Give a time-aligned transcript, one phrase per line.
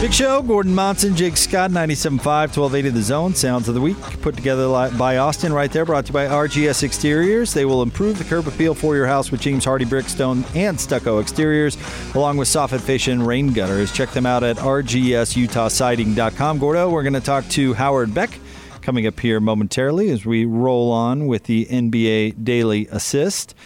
[0.00, 3.34] Big Show, Gordon Monson, Jake Scott, 97.5, 1280 The Zone.
[3.34, 6.84] Sounds of the Week, put together by Austin right there, brought to you by RGS
[6.84, 7.52] Exteriors.
[7.52, 11.18] They will improve the curb appeal for your house with James Hardie Brickstone and Stucco
[11.18, 11.76] Exteriors,
[12.14, 13.92] along with soffit fascia and rain gutters.
[13.92, 16.58] Check them out at rgsutahsiding.com.
[16.58, 18.38] Gordo, we're going to talk to Howard Beck
[18.80, 23.56] coming up here momentarily as we roll on with the NBA Daily Assist.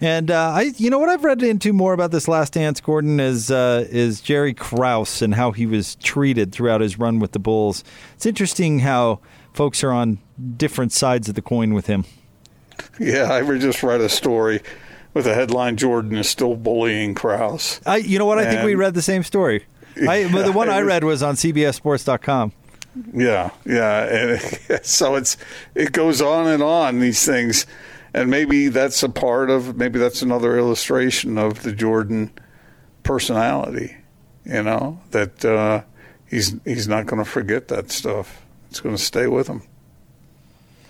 [0.00, 3.18] And uh, I, you know what I've read into more about this last dance, Gordon,
[3.18, 7.38] is uh, is Jerry Krause and how he was treated throughout his run with the
[7.38, 7.82] Bulls.
[8.14, 9.20] It's interesting how
[9.54, 10.18] folks are on
[10.56, 12.04] different sides of the coin with him.
[13.00, 14.60] Yeah, I just read a story
[15.14, 17.80] with a headline: Jordan is still bullying Krause.
[17.86, 18.38] I, you know what?
[18.38, 19.64] I and, think we read the same story.
[20.06, 22.52] I, yeah, the one I read was on CBSSports.com.
[23.14, 24.04] Yeah, yeah.
[24.04, 24.40] And
[24.84, 25.38] so it's
[25.74, 27.66] it goes on and on these things
[28.16, 32.32] and maybe that's a part of maybe that's another illustration of the Jordan
[33.02, 33.94] personality.
[34.44, 35.82] You know that uh,
[36.28, 38.42] he's he's not going to forget that stuff.
[38.70, 39.62] It's going to stay with him.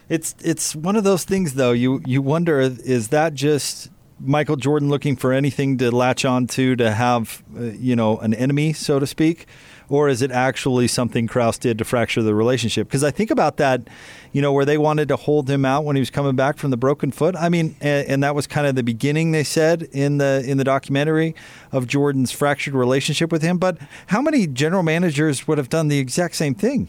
[0.09, 1.73] It's it's one of those things though.
[1.73, 6.77] You you wonder is that just Michael Jordan looking for anything to latch on to
[6.77, 9.47] to have uh, you know an enemy so to speak
[9.89, 12.89] or is it actually something Krause did to fracture the relationship?
[12.89, 13.89] Because I think about that,
[14.33, 16.71] you know, where they wanted to hold him out when he was coming back from
[16.71, 17.37] the broken foot.
[17.37, 19.33] I mean, and, and that was kind of the beginning.
[19.33, 21.35] They said in the in the documentary
[21.73, 23.59] of Jordan's fractured relationship with him.
[23.59, 23.79] But
[24.09, 26.89] how many general managers would have done the exact same thing?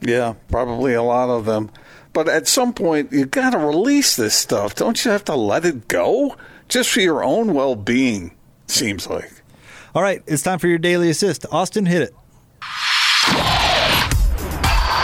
[0.00, 1.70] Yeah, probably a lot of them.
[2.12, 4.74] But at some point, you got to release this stuff.
[4.74, 6.36] Don't you have to let it go?
[6.68, 8.34] Just for your own well being,
[8.66, 9.39] seems like.
[9.92, 11.46] All right, it's time for your daily assist.
[11.50, 12.14] Austin, hit it.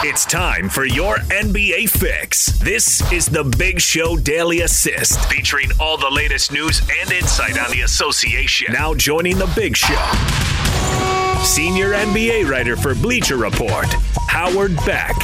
[0.08, 2.56] It's time for your NBA fix.
[2.60, 7.72] This is the Big Show Daily Assist, featuring all the latest news and insight on
[7.72, 8.72] the association.
[8.72, 9.96] Now joining the Big Show,
[11.42, 13.92] senior NBA writer for Bleacher Report,
[14.28, 15.16] Howard Beck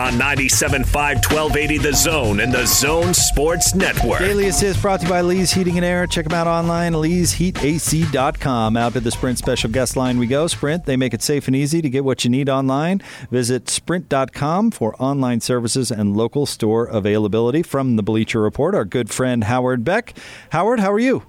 [0.00, 4.20] on 97.5 1280 The Zone and The Zone Sports Network.
[4.20, 6.06] Daily Assist brought to you by Lee's Heating and Air.
[6.06, 8.76] Check them out online, leesheatac.com.
[8.78, 10.46] Out to the Sprint special guest line we go.
[10.46, 13.02] Sprint, they make it safe and easy to get what you need online.
[13.30, 17.62] Visit sprint.com for online services and local store availability.
[17.62, 20.16] From the Bleacher Report, our good friend Howard Beck.
[20.50, 21.24] Howard, how are you?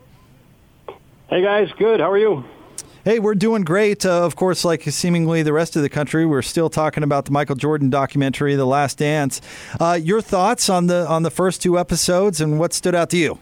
[1.29, 1.99] Hey guys, good.
[1.99, 2.45] How are you?
[3.03, 4.05] Hey, we're doing great.
[4.05, 7.31] Uh, of course, like seemingly the rest of the country, we're still talking about the
[7.31, 9.41] Michael Jordan documentary, The Last Dance.
[9.79, 13.17] Uh, your thoughts on the on the first two episodes and what stood out to
[13.17, 13.39] you?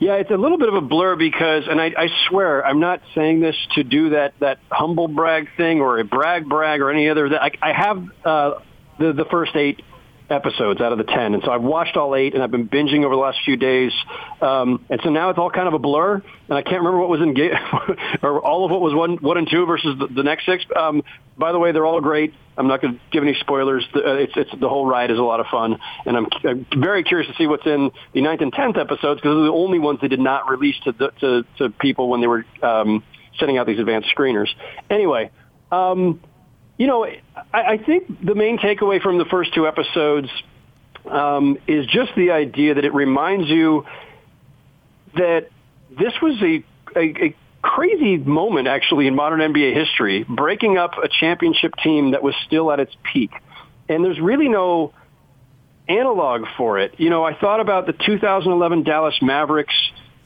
[0.00, 3.00] Yeah, it's a little bit of a blur because, and I, I swear, I'm not
[3.14, 7.08] saying this to do that that humble brag thing or a brag brag or any
[7.08, 7.32] other.
[7.40, 8.54] I, I have uh,
[8.98, 9.84] the the first eight
[10.30, 11.34] episodes out of the 10.
[11.34, 13.92] And so I've watched all eight and I've been binging over the last few days.
[14.40, 17.08] Um, and so now it's all kind of a blur and I can't remember what
[17.08, 17.52] was in game
[18.22, 20.64] or all of what was one, one and two versus the, the next six.
[20.74, 21.02] Um,
[21.36, 22.34] by the way, they're all great.
[22.56, 23.86] I'm not going to give any spoilers.
[23.94, 27.04] Uh, it's, it's the whole ride is a lot of fun, and I'm, I'm very
[27.04, 30.00] curious to see what's in the ninth and tenth episodes because they're the only ones
[30.02, 33.04] they did not release to the, to, to people when they were um,
[33.38, 34.48] sending out these advanced screeners.
[34.90, 35.30] Anyway,
[35.70, 36.20] um,
[36.78, 37.18] you know, I,
[37.52, 40.28] I think the main takeaway from the first two episodes
[41.04, 43.84] um, is just the idea that it reminds you
[45.16, 45.48] that
[45.90, 46.64] this was a,
[46.96, 52.22] a, a crazy moment actually in modern NBA history, breaking up a championship team that
[52.22, 53.32] was still at its peak.
[53.88, 54.92] And there's really no
[55.88, 56.94] analog for it.
[56.98, 59.74] You know, I thought about the 2011 Dallas Mavericks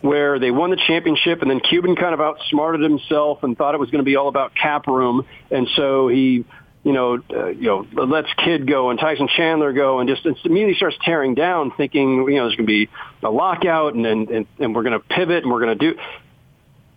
[0.03, 3.81] where they won the championship and then Cuban kind of outsmarted himself and thought it
[3.81, 5.25] was going to be all about cap room.
[5.51, 6.45] And so he,
[6.83, 10.75] you know, uh, you know, lets Kidd go and Tyson Chandler go and just immediately
[10.75, 12.89] starts tearing down thinking, you know, there's going to be
[13.23, 16.01] a lockout and, and, and, and we're going to pivot and we're going to do.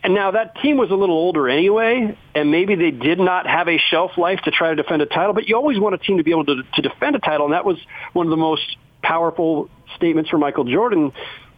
[0.03, 3.67] And now that team was a little older anyway, and maybe they did not have
[3.67, 6.17] a shelf life to try to defend a title, but you always want a team
[6.17, 7.47] to be able to, to defend a title.
[7.47, 7.77] And that was
[8.13, 11.11] one of the most powerful statements from Michael Jordan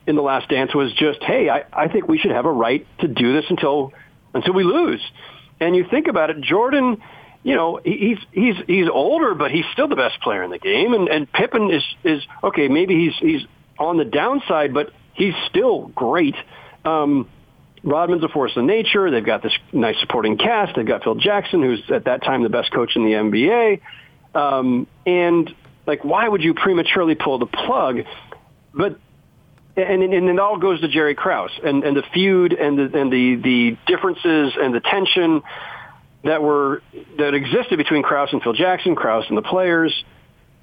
[0.07, 2.88] in the last dance was just, hey, I, I think we should have a right
[3.00, 3.94] to do this until
[4.33, 5.01] until we lose.
[5.59, 7.01] And you think about it, Jordan,
[7.44, 10.94] you know, he's he's he's older, but he's still the best player in the game.
[10.94, 12.68] And and Pippen is is okay.
[12.68, 16.36] Maybe he's he's on the downside, but he's still great.
[16.86, 17.30] Um,
[17.83, 19.12] Rodman's a force of nature.
[19.12, 20.75] They've got this nice supporting cast.
[20.75, 23.81] They've got Phil Jackson, who's at that time the best coach in the NBA.
[24.33, 25.54] Um, and
[25.86, 28.00] like, why would you prematurely pull the plug?
[28.74, 29.00] But
[29.77, 33.12] and, and, it all goes to Jerry Krause and, and the feud and the, and
[33.12, 35.44] the, the differences and the tension
[36.24, 36.81] that were
[37.18, 39.94] that existed between Krause and Phil Jackson, Krause and the players.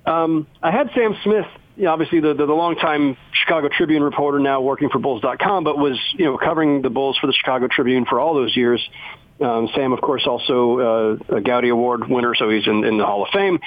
[0.04, 1.46] Um, I had Sam Smith,
[1.76, 5.78] you know, obviously the, the, the longtime Chicago Tribune reporter now working for Bulls.com, but
[5.78, 8.86] was you know covering the Bulls for the Chicago Tribune for all those years.
[9.40, 13.06] Um, Sam, of course, also uh, a Gowdy Award winner, so he's in, in the
[13.06, 13.58] Hall of Fame.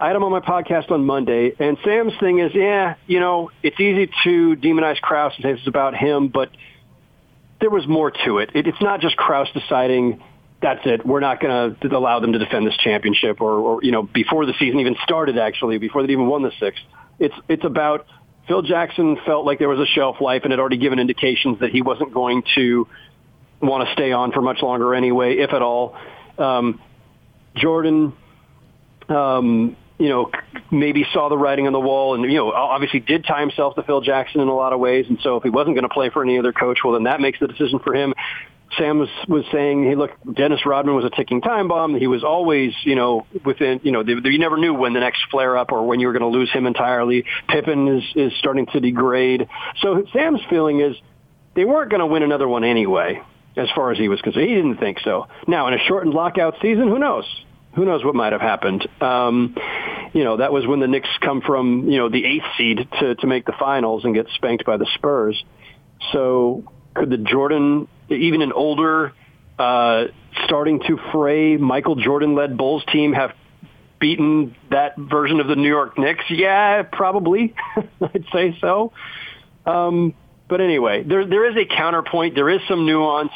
[0.00, 3.50] I had him on my podcast on Monday, and Sam's thing is, yeah, you know,
[3.62, 6.50] it's easy to demonize Krause and say it's about him, but
[7.60, 8.50] there was more to it.
[8.54, 10.22] it it's not just Krause deciding
[10.62, 11.04] that's it.
[11.04, 14.46] We're not going to allow them to defend this championship, or, or you know, before
[14.46, 16.82] the season even started, actually, before they even won the sixth.
[17.18, 18.06] It's it's about
[18.46, 21.70] Phil Jackson felt like there was a shelf life and had already given indications that
[21.70, 22.86] he wasn't going to
[23.60, 25.96] want to stay on for much longer anyway, if at all.
[26.38, 26.80] Um,
[27.56, 28.12] Jordan,
[29.08, 30.30] um, you know,
[30.70, 33.82] maybe saw the writing on the wall and, you know, obviously did tie himself to
[33.82, 35.06] Phil Jackson in a lot of ways.
[35.08, 37.20] And so if he wasn't going to play for any other coach, well, then that
[37.20, 38.14] makes the decision for him.
[38.76, 41.98] Sam was, was saying, hey, look, Dennis Rodman was a ticking time bomb.
[41.98, 45.22] He was always, you know, within, you know, the, you never knew when the next
[45.30, 47.24] flare up or when you were going to lose him entirely.
[47.48, 49.48] Pippen is, is starting to degrade.
[49.80, 50.96] So Sam's feeling is
[51.54, 53.22] they weren't going to win another one anyway,
[53.56, 54.48] as far as he was concerned.
[54.48, 55.26] He didn't think so.
[55.46, 57.24] Now, in a shortened lockout season, who knows?
[57.74, 58.86] Who knows what might have happened.
[59.00, 59.56] Um,
[60.12, 63.14] you know, that was when the Knicks come from, you know, the eighth seed to,
[63.16, 65.42] to make the finals and get spanked by the Spurs.
[66.12, 69.12] So could the Jordan, even an older,
[69.58, 70.04] uh,
[70.44, 73.32] starting to fray Michael Jordan-led Bulls team have
[74.00, 76.24] beaten that version of the New York Knicks?
[76.30, 77.54] Yeah, probably.
[78.00, 78.92] I'd say so.
[79.66, 80.14] Um,
[80.48, 82.34] but anyway, there there is a counterpoint.
[82.34, 83.32] There is some nuance.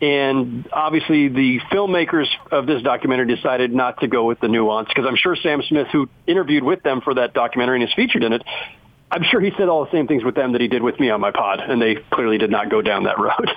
[0.00, 5.06] And obviously, the filmmakers of this documentary decided not to go with the nuance because
[5.06, 8.32] I'm sure Sam Smith, who interviewed with them for that documentary and is featured in
[8.32, 8.42] it,
[9.10, 11.10] I'm sure he said all the same things with them that he did with me
[11.10, 13.50] on my pod, and they clearly did not go down that road.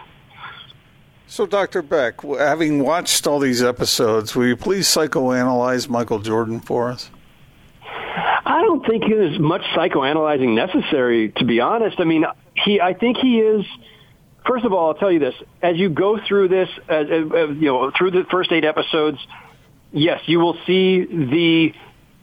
[1.28, 1.82] So, Dr.
[1.82, 7.10] Beck, having watched all these episodes, will you please psychoanalyze Michael Jordan for us?
[8.44, 12.00] I don't think there's much psychoanalyzing necessary, to be honest.
[12.00, 12.26] I mean,
[12.66, 13.66] he, I think he is
[14.46, 17.68] First of all, I'll tell you this: as you go through this, uh, uh, you
[17.68, 19.20] know, through the first eight episodes,
[19.92, 21.74] yes, you will see the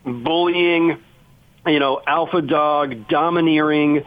[0.05, 0.99] bullying,
[1.67, 4.05] you know, alpha dog, domineering,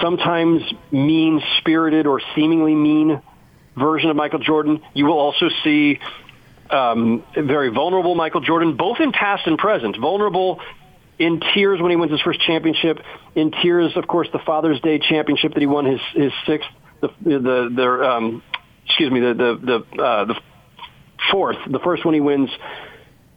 [0.00, 3.20] sometimes mean spirited or seemingly mean
[3.76, 4.80] version of Michael Jordan.
[4.94, 5.98] You will also see
[6.70, 9.98] um, very vulnerable Michael Jordan, both in past and present.
[9.98, 10.60] Vulnerable
[11.18, 12.98] in tears when he wins his first championship,
[13.34, 16.68] in tears, of course, the Father's Day championship that he won his, his sixth
[17.02, 18.42] the the the um,
[18.86, 20.40] excuse me the the the, uh, the
[21.30, 22.50] fourth, the first one he wins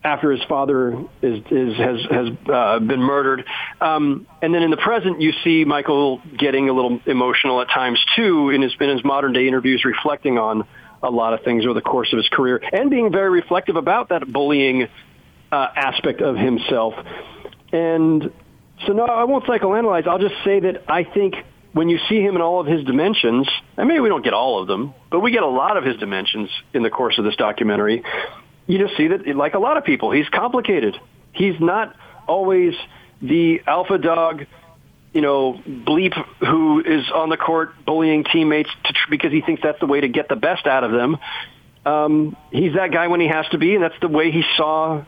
[0.03, 3.43] after his father is, is has has uh, been murdered,
[3.81, 7.99] um, and then in the present you see Michael getting a little emotional at times
[8.15, 10.67] too in his in his modern day interviews, reflecting on
[11.03, 14.09] a lot of things over the course of his career, and being very reflective about
[14.09, 14.87] that bullying
[15.51, 16.93] uh, aspect of himself.
[17.71, 18.31] And
[18.85, 20.07] so, no, I won't psychoanalyze.
[20.07, 21.35] I'll just say that I think
[21.75, 24.61] when you see him in all of his dimensions, and maybe we don't get all
[24.61, 27.35] of them, but we get a lot of his dimensions in the course of this
[27.35, 28.01] documentary,
[28.65, 30.95] you just see that, like a lot of people, he's complicated.
[31.33, 31.93] He's not
[32.29, 32.75] always
[33.21, 34.45] the alpha dog,
[35.11, 39.81] you know, bleep who is on the court bullying teammates to, because he thinks that's
[39.81, 41.17] the way to get the best out of them.
[41.85, 45.03] Um, he's that guy when he has to be, and that's the way he saw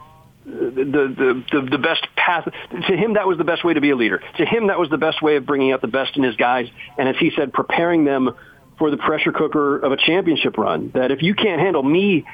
[0.48, 2.48] the, the, the, best path.
[2.72, 4.22] To him, that was the best way to be a leader.
[4.38, 6.68] To him, that was the best way of bringing out the best in his guys.
[6.98, 8.34] And as he said, preparing them
[8.80, 10.92] for the pressure cooker of a championship run.
[10.94, 12.25] That if you can't handle me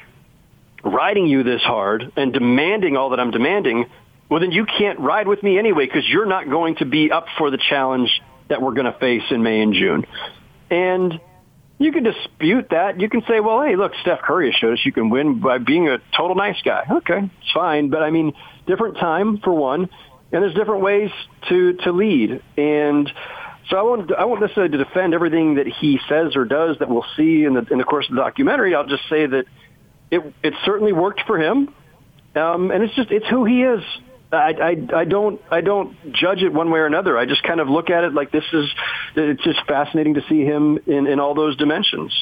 [0.83, 3.85] riding you this hard and demanding all that I'm demanding,
[4.29, 7.25] well, then you can't ride with me anyway because you're not going to be up
[7.37, 10.05] for the challenge that we're going to face in May and June.
[10.69, 11.19] And
[11.79, 12.99] you can dispute that.
[12.99, 15.57] You can say, well, hey, look, Steph Curry has showed us you can win by
[15.57, 16.85] being a total nice guy.
[16.89, 17.89] Okay, it's fine.
[17.89, 18.33] But I mean,
[18.67, 19.89] different time for one,
[20.31, 21.11] and there's different ways
[21.49, 22.41] to, to lead.
[22.57, 23.11] And
[23.69, 27.05] so I won't, I won't necessarily defend everything that he says or does that we'll
[27.17, 28.75] see in the, in the course of the documentary.
[28.75, 29.45] I'll just say that
[30.11, 31.73] it, it certainly worked for him.
[32.35, 33.83] Um, and it's just, it's who he is.
[34.33, 37.17] I, I, I don't I don't judge it one way or another.
[37.17, 38.69] I just kind of look at it like this is
[39.15, 42.13] it's just fascinating to see him in, in all those dimensions.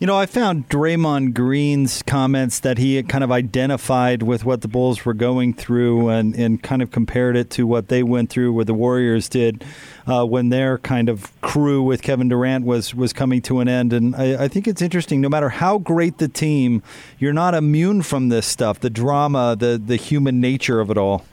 [0.00, 4.68] You know, I found Draymond Green's comments that he kind of identified with what the
[4.68, 8.52] Bulls were going through and, and kind of compared it to what they went through,
[8.52, 9.64] what the Warriors did
[10.06, 13.92] uh, when their kind of crew with Kevin Durant was, was coming to an end.
[13.92, 16.80] And I, I think it's interesting, no matter how great the team,
[17.18, 21.24] you're not immune from this stuff the drama, the, the human nature of it all.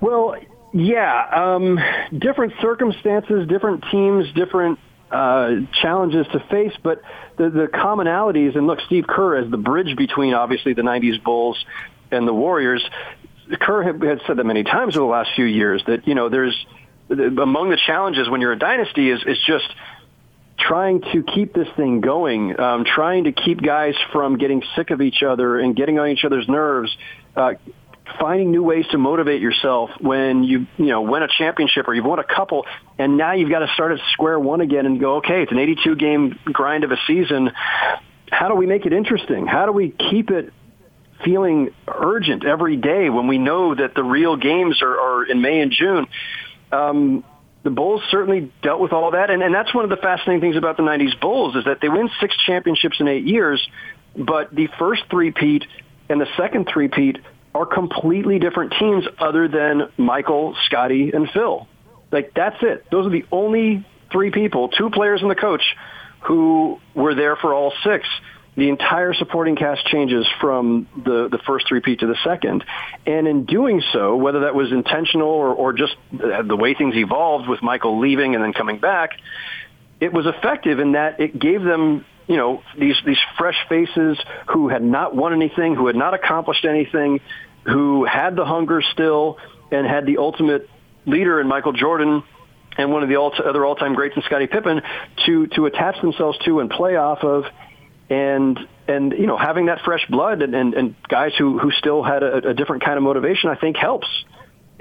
[0.00, 0.34] Well,
[0.72, 1.78] Yeah, um,
[2.18, 4.78] different circumstances, different teams, different
[5.12, 7.02] uh, challenges to face, but
[7.36, 11.62] the, the commonalities, and look, Steve Kerr as the bridge between obviously the 90s Bulls
[12.10, 12.82] and the Warriors,
[13.60, 16.66] Kerr had, said that many times over the last few years that, you know, there's
[17.10, 19.68] among the challenges when you're a dynasty is, is just
[20.58, 25.02] trying to keep this thing going, um, trying to keep guys from getting sick of
[25.02, 26.96] each other and getting on each other's nerves,
[27.36, 27.54] uh,
[28.18, 32.04] finding new ways to motivate yourself when you you know win a championship or you've
[32.04, 32.66] won a couple
[32.98, 35.58] and now you've got to start at square one again and go okay it's an
[35.58, 37.50] 82 game grind of a season.
[38.30, 39.46] How do we make it interesting?
[39.46, 40.52] How do we keep it
[41.24, 45.60] feeling urgent every day when we know that the real games are, are in May
[45.60, 46.06] and June?
[46.72, 47.24] Um,
[47.62, 50.56] the Bulls certainly dealt with all that, and, and that's one of the fascinating things
[50.56, 53.64] about the '90s Bulls is that they win six championships in eight years,
[54.16, 55.64] but the first three-peat
[56.08, 57.18] and the second three-peat
[57.54, 61.68] are completely different teams other than Michael, Scottie, and Phil.
[62.10, 62.86] Like that's it.
[62.90, 65.62] Those are the only three people, two players and the coach,
[66.20, 68.06] who were there for all six.
[68.54, 72.64] The entire supporting cast changes from the, the first three-peat to the second.
[73.06, 77.48] And in doing so, whether that was intentional or, or just the way things evolved
[77.48, 79.12] with Michael leaving and then coming back,
[80.00, 84.68] it was effective in that it gave them you know, these, these fresh faces who
[84.68, 87.20] had not won anything, who had not accomplished anything,
[87.64, 89.38] who had the hunger still
[89.70, 90.68] and had the ultimate
[91.06, 92.22] leader in Michael Jordan
[92.76, 94.80] and one of the other all-time greats in Scottie Pippen
[95.26, 97.44] to, to attach themselves to and play off of.
[98.08, 102.02] And, and, you know, having that fresh blood and, and, and guys who, who still
[102.02, 104.06] had a, a different kind of motivation, I think helps.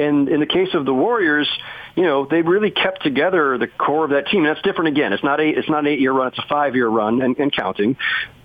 [0.02, 1.48] And in the case of the Warriors,
[1.96, 4.44] you know, they really kept together the core of that team.
[4.44, 5.14] That's different again.
[5.14, 6.30] It's not a it's not an eight year run.
[6.30, 7.98] It's a five year run and, and counting.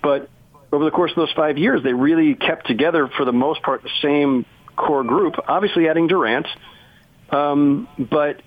[0.03, 0.29] But
[0.73, 3.83] over the course of those five years, they really kept together for the most part
[3.83, 4.45] the same
[4.77, 5.37] core group.
[5.49, 6.47] Obviously, adding Durant,
[7.31, 8.43] um, but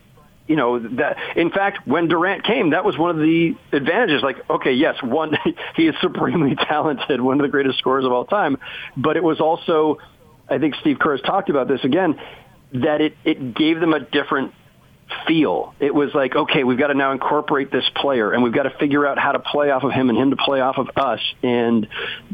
[0.47, 4.37] you know that in fact when Durant came that was one of the advantages like
[4.49, 5.37] okay yes one
[5.75, 8.57] he is supremely talented one of the greatest scorers of all time
[8.97, 9.99] but it was also
[10.49, 12.19] I think Steve Kerr has talked about this again
[12.73, 14.53] that it, it gave them a different
[15.27, 15.73] feel.
[15.79, 18.77] It was like, okay, we've got to now incorporate this player and we've got to
[18.77, 21.19] figure out how to play off of him and him to play off of us.
[21.43, 21.87] And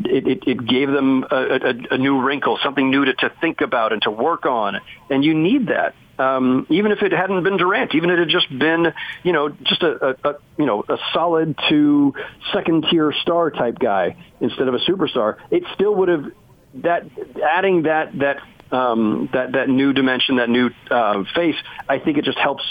[0.04, 3.62] it, it, it gave them a, a, a new wrinkle, something new to, to think
[3.62, 4.80] about and to work on.
[5.10, 5.96] And you need that.
[6.18, 9.50] Um, even if it hadn't been Durant, even if it had just been, you know,
[9.50, 12.13] just a, a, a you know a solid to
[12.54, 16.32] second tier star type guy instead of a superstar, it still would have
[16.75, 17.04] that
[17.44, 18.38] adding that that
[18.75, 21.55] um, that that new dimension, that new uh, face,
[21.88, 22.63] I think it just helps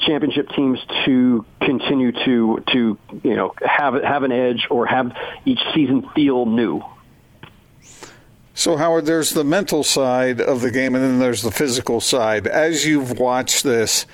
[0.00, 5.60] championship teams to continue to to you know have have an edge or have each
[5.74, 6.82] season feel new.
[8.54, 12.46] So Howard, there's the mental side of the game, and then there's the physical side.
[12.46, 14.06] As you've watched this,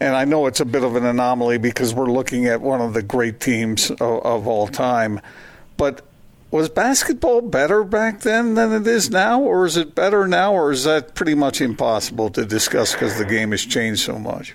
[0.00, 2.94] and I know it's a bit of an anomaly because we're looking at one of
[2.94, 5.20] the great teams of, of all time,
[5.76, 6.06] but
[6.52, 10.70] was basketball better back then than it is now, or is it better now, or
[10.70, 14.54] is that pretty much impossible to discuss because the game has changed so much?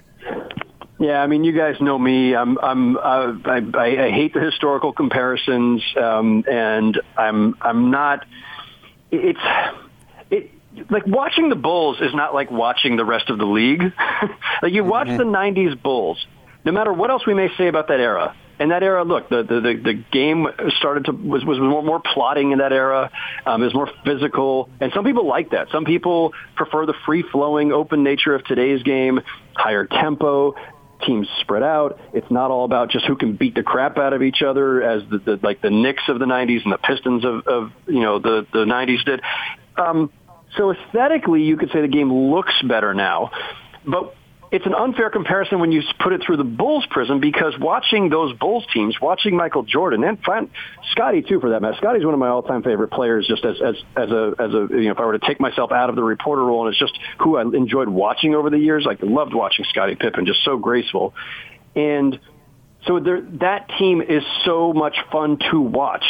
[0.99, 2.35] Yeah, I mean, you guys know me.
[2.35, 8.25] I'm, I'm, uh, I, I, hate the historical comparisons, um, and I'm, I'm not.
[9.11, 9.39] It's,
[10.29, 10.51] it,
[10.89, 13.81] like watching the Bulls is not like watching the rest of the league.
[14.61, 15.17] like you watch mm-hmm.
[15.17, 16.23] the '90s Bulls,
[16.63, 19.43] no matter what else we may say about that era in that era, look, the,
[19.43, 20.47] the, the, game
[20.79, 23.11] started to, was, was more, more plotting in that era.
[23.45, 24.69] Um, it was more physical.
[24.79, 25.69] And some people like that.
[25.71, 29.21] Some people prefer the free flowing, open nature of today's game,
[29.53, 30.55] higher tempo,
[31.05, 31.99] teams spread out.
[32.13, 35.03] It's not all about just who can beat the crap out of each other as
[35.09, 38.19] the, the like the Knicks of the 90s and the Pistons of, of you know,
[38.19, 39.21] the, the 90s did.
[39.75, 40.11] Um,
[40.55, 43.31] so aesthetically, you could say the game looks better now.
[43.85, 44.15] But
[44.49, 48.33] it's an unfair comparison when you put it through the Bulls prism because watching those
[48.37, 50.17] Bulls teams, watching Michael Jordan and
[50.91, 51.75] Scottie too, for that matter.
[51.77, 53.27] Scottie's one of my all-time favorite players.
[53.27, 55.71] Just as as as a as a you know, if I were to take myself
[55.71, 58.85] out of the reporter role, and it's just who I enjoyed watching over the years.
[58.85, 61.13] Like loved watching Scottie Pippen, just so graceful,
[61.75, 62.19] and
[62.85, 66.05] so there, that team is so much fun to watch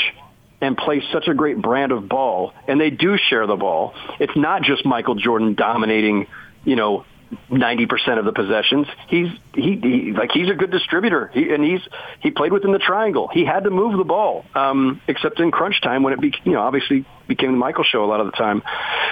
[0.62, 3.94] and play such a great brand of ball, and they do share the ball.
[4.20, 6.28] It's not just Michael Jordan dominating,
[6.66, 7.06] you know,
[7.50, 8.88] ninety percent of the possessions.
[9.08, 11.82] He's he, he like he's a good distributor, he, and he's
[12.22, 13.30] he played within the triangle.
[13.32, 16.54] He had to move the ball, um, except in crunch time when it be, you
[16.54, 18.64] know obviously became the Michael show a lot of the time.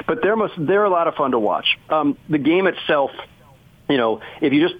[0.08, 1.78] But they're must they're a lot of fun to watch.
[1.90, 3.12] Um, the game itself,
[3.90, 4.76] you know, if you just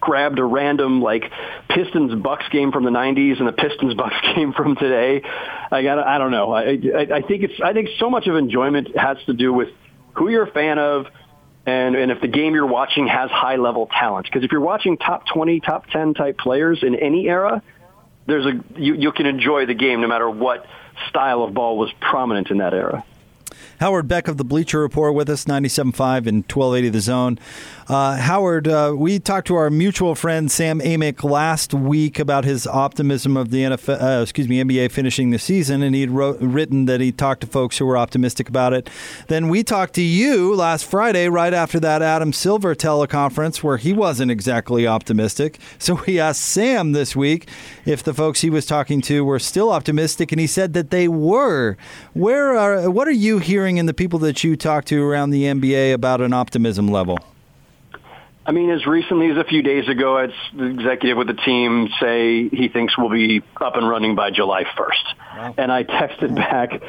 [0.00, 1.24] grabbed a random like
[1.68, 5.22] Pistons Bucks game from the 90s and the Pistons Bucks game from today.
[5.70, 6.52] I got I don't know.
[6.52, 9.68] I, I I think it's I think so much of enjoyment has to do with
[10.14, 11.06] who you're a fan of,
[11.68, 14.26] and, and if the game you're watching has high level talent.
[14.26, 17.62] Because if you're watching top 20, top 10 type players in any era,
[18.26, 20.66] there's a you, you can enjoy the game no matter what
[21.10, 23.04] style of ball was prominent in that era.
[23.80, 27.38] Howard Beck of the Bleacher Report with us, 97.5 and 1280 The Zone.
[27.88, 32.66] Uh, Howard, uh, we talked to our mutual friend Sam Amick last week about his
[32.66, 36.84] optimism of the NFL, uh, excuse me, NBA finishing the season, and he'd wrote, written
[36.84, 38.90] that he talked to folks who were optimistic about it.
[39.28, 43.94] Then we talked to you last Friday, right after that Adam Silver teleconference, where he
[43.94, 45.58] wasn't exactly optimistic.
[45.78, 47.48] So we asked Sam this week
[47.86, 51.08] if the folks he was talking to were still optimistic, and he said that they
[51.08, 51.78] were.
[52.12, 55.44] Where are what are you hearing in the people that you talk to around the
[55.44, 57.18] NBA about an optimism level?
[58.48, 61.90] I mean, as recently as a few days ago, it's the executive with the team
[62.00, 65.36] say he thinks we'll be up and running by July 1st.
[65.36, 65.54] Wow.
[65.58, 66.80] And I texted back,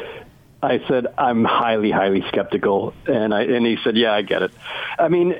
[0.63, 2.93] I said, I'm highly, highly skeptical.
[3.05, 4.51] And I, and he said, yeah, I get it.
[4.97, 5.35] I mean,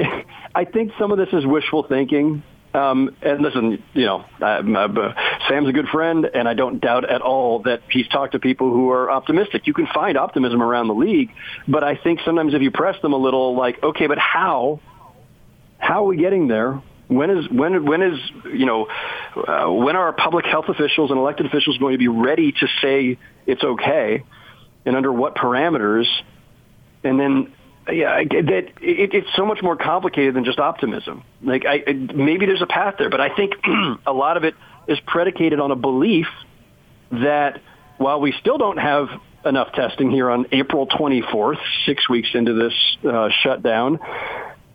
[0.54, 2.44] I think some of this is wishful thinking.
[2.74, 5.14] Um, and listen, you know, uh,
[5.48, 8.72] Sam's a good friend, and I don't doubt at all that he's talked to people
[8.72, 9.68] who are optimistic.
[9.68, 11.32] You can find optimism around the league,
[11.66, 14.82] but I think sometimes if you press them a little, like, okay, but how?
[15.80, 16.82] How are we getting there?
[17.08, 18.20] When is when when is
[18.54, 18.88] you know
[19.36, 23.18] uh, when are public health officials and elected officials going to be ready to say
[23.48, 24.24] it's okay,
[24.86, 26.06] and under what parameters?
[27.04, 27.54] And then
[27.92, 31.24] yeah, that it, it's so much more complicated than just optimism.
[31.42, 33.54] Like, I, maybe there's a path there, but I think
[34.06, 34.56] a lot of it
[34.88, 36.28] is predicated on a belief
[37.12, 37.62] that
[37.98, 39.08] while we still don't have
[39.46, 42.74] enough testing here on April 24th, six weeks into this
[43.10, 44.00] uh, shutdown,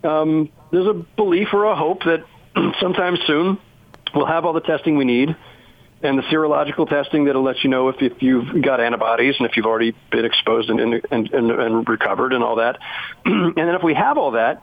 [0.03, 2.25] um, there's a belief or a hope that
[2.81, 3.57] sometime soon
[4.13, 5.35] we'll have all the testing we need
[6.01, 9.55] and the serological testing that'll let you know if, if you've got antibodies and if
[9.55, 12.77] you've already been exposed and, and, and, and recovered and all that.
[13.25, 14.61] and then if we have all that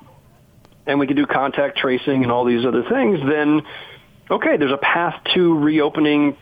[0.87, 3.63] and we can do contact tracing and all these other things, then
[4.31, 6.37] okay, there's a path to reopening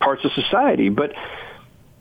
[0.00, 0.88] parts of society.
[0.88, 1.12] But,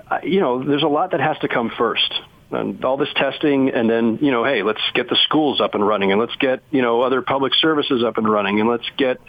[0.10, 2.13] uh, you know, there's a lot that has to come first.
[2.50, 5.86] And all this testing, and then, you know, hey, let's get the schools up and
[5.86, 9.20] running, and let's get, you know, other public services up and running, and let's get,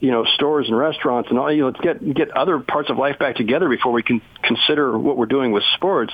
[0.00, 2.98] you know stores and restaurants and all you know let's get get other parts of
[2.98, 6.12] life back together before we can consider what we're doing with sports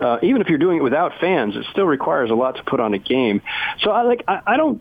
[0.00, 2.78] uh, even if you're doing it without fans it still requires a lot to put
[2.78, 3.42] on a game
[3.80, 4.80] so i like i, I don't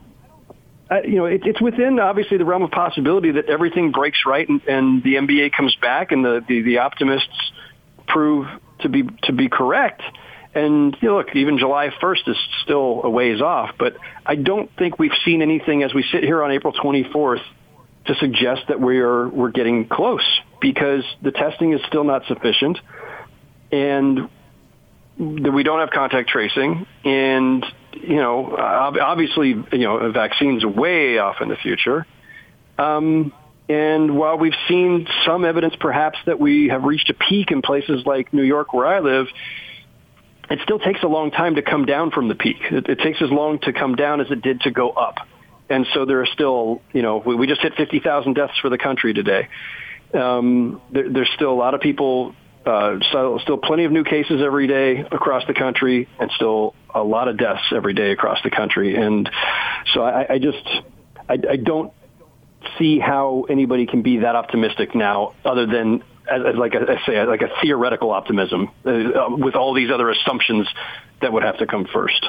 [0.90, 4.48] I, you know, it, it's within obviously the realm of possibility that everything breaks right
[4.48, 7.52] and, and the NBA comes back and the, the, the optimists
[8.08, 8.48] prove
[8.80, 10.02] to be to be correct.
[10.58, 14.76] And you know, look, even July 1st is still a ways off, but I don't
[14.76, 17.44] think we've seen anything as we sit here on April 24th
[18.06, 20.26] to suggest that we're we're getting close
[20.60, 22.80] because the testing is still not sufficient,
[23.72, 24.30] and
[25.20, 31.36] that we don't have contact tracing, and you know, obviously, you know, vaccines way off
[31.40, 32.08] in the future.
[32.80, 33.32] Um,
[33.70, 38.06] and while we've seen some evidence, perhaps, that we have reached a peak in places
[38.08, 39.28] like New York, where I live,
[40.50, 42.58] it still takes a long time to come down from the peak.
[42.72, 45.18] It, it takes as long to come down as it did to go up
[45.70, 48.78] and so there are still, you know, we, we just hit 50,000 deaths for the
[48.78, 49.50] country today.
[50.14, 52.34] Um, there, there's still a lot of people,
[52.66, 57.04] uh, so still plenty of new cases every day across the country, and still a
[57.04, 58.96] lot of deaths every day across the country.
[58.96, 59.30] And
[59.94, 60.66] so I, I just,
[61.28, 61.92] I, I don't
[62.80, 66.04] see how anybody can be that optimistic now, other than
[66.56, 70.68] like a, I say, like a theoretical optimism uh, with all these other assumptions
[71.22, 72.28] that would have to come first.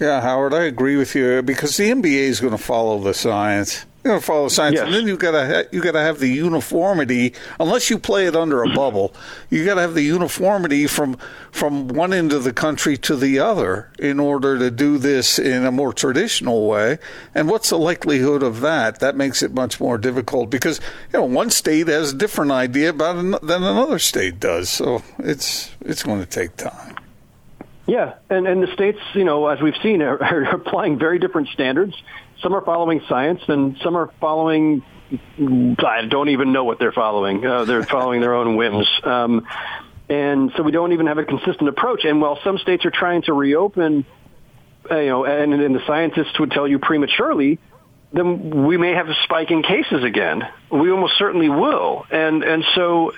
[0.00, 3.84] Yeah, Howard, I agree with you because the NBA is going to follow the science.
[4.04, 4.84] You're going to follow science, yes.
[4.84, 7.34] and then you got to ha- you got to have the uniformity.
[7.58, 8.76] Unless you play it under a mm-hmm.
[8.76, 9.12] bubble,
[9.50, 11.16] you got to have the uniformity from
[11.50, 15.64] from one end of the country to the other in order to do this in
[15.66, 16.98] a more traditional way.
[17.34, 19.00] And what's the likelihood of that?
[19.00, 20.80] That makes it much more difficult because
[21.12, 24.70] you know one state has a different idea about it than another state does.
[24.70, 26.94] So it's it's going to take time.
[27.88, 31.48] Yeah, and, and the states, you know, as we've seen, are, are applying very different
[31.48, 31.94] standards.
[32.42, 34.82] Some are following science, and some are following.
[35.10, 37.44] I don't even know what they're following.
[37.44, 38.86] Uh, they're following their own whims.
[39.02, 39.46] Um,
[40.08, 42.04] and so we don't even have a consistent approach.
[42.04, 44.06] And while some states are trying to reopen,
[44.90, 47.58] you know, and, and the scientists would tell you prematurely,
[48.12, 50.42] then we may have a spike in cases again.
[50.70, 52.06] We almost certainly will.
[52.10, 53.12] And and so,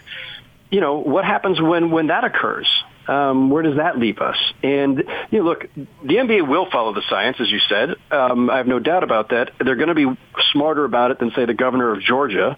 [0.71, 2.69] you know, what happens when when that occurs?
[3.11, 4.37] Um, where does that leave us?
[4.63, 7.97] And you know, look, the NBA will follow the science, as you said.
[8.11, 9.51] Um, I have no doubt about that.
[9.59, 10.07] They're going to be
[10.53, 12.57] smarter about it than, say, the governor of Georgia,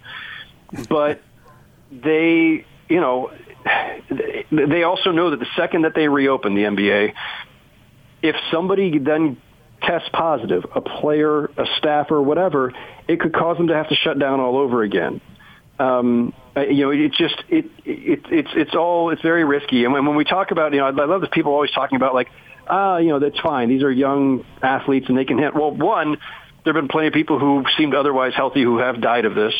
[0.90, 1.22] but
[1.90, 3.32] they, you know,
[4.50, 7.14] they also know that the second that they reopen the NBA,
[8.22, 9.38] if somebody then
[9.82, 12.74] tests positive, a player, a staffer, whatever,
[13.08, 15.22] it could cause them to have to shut down all over again.
[15.82, 19.84] Um, uh, you know, it just it, it it's it's all it's very risky.
[19.84, 22.14] And when, when we talk about, you know, I love that people always talking about
[22.14, 22.28] like,
[22.68, 23.68] ah, you know, that's fine.
[23.68, 25.54] These are young athletes and they can hit.
[25.54, 26.18] Well, one,
[26.64, 29.54] there have been plenty of people who seemed otherwise healthy who have died of this.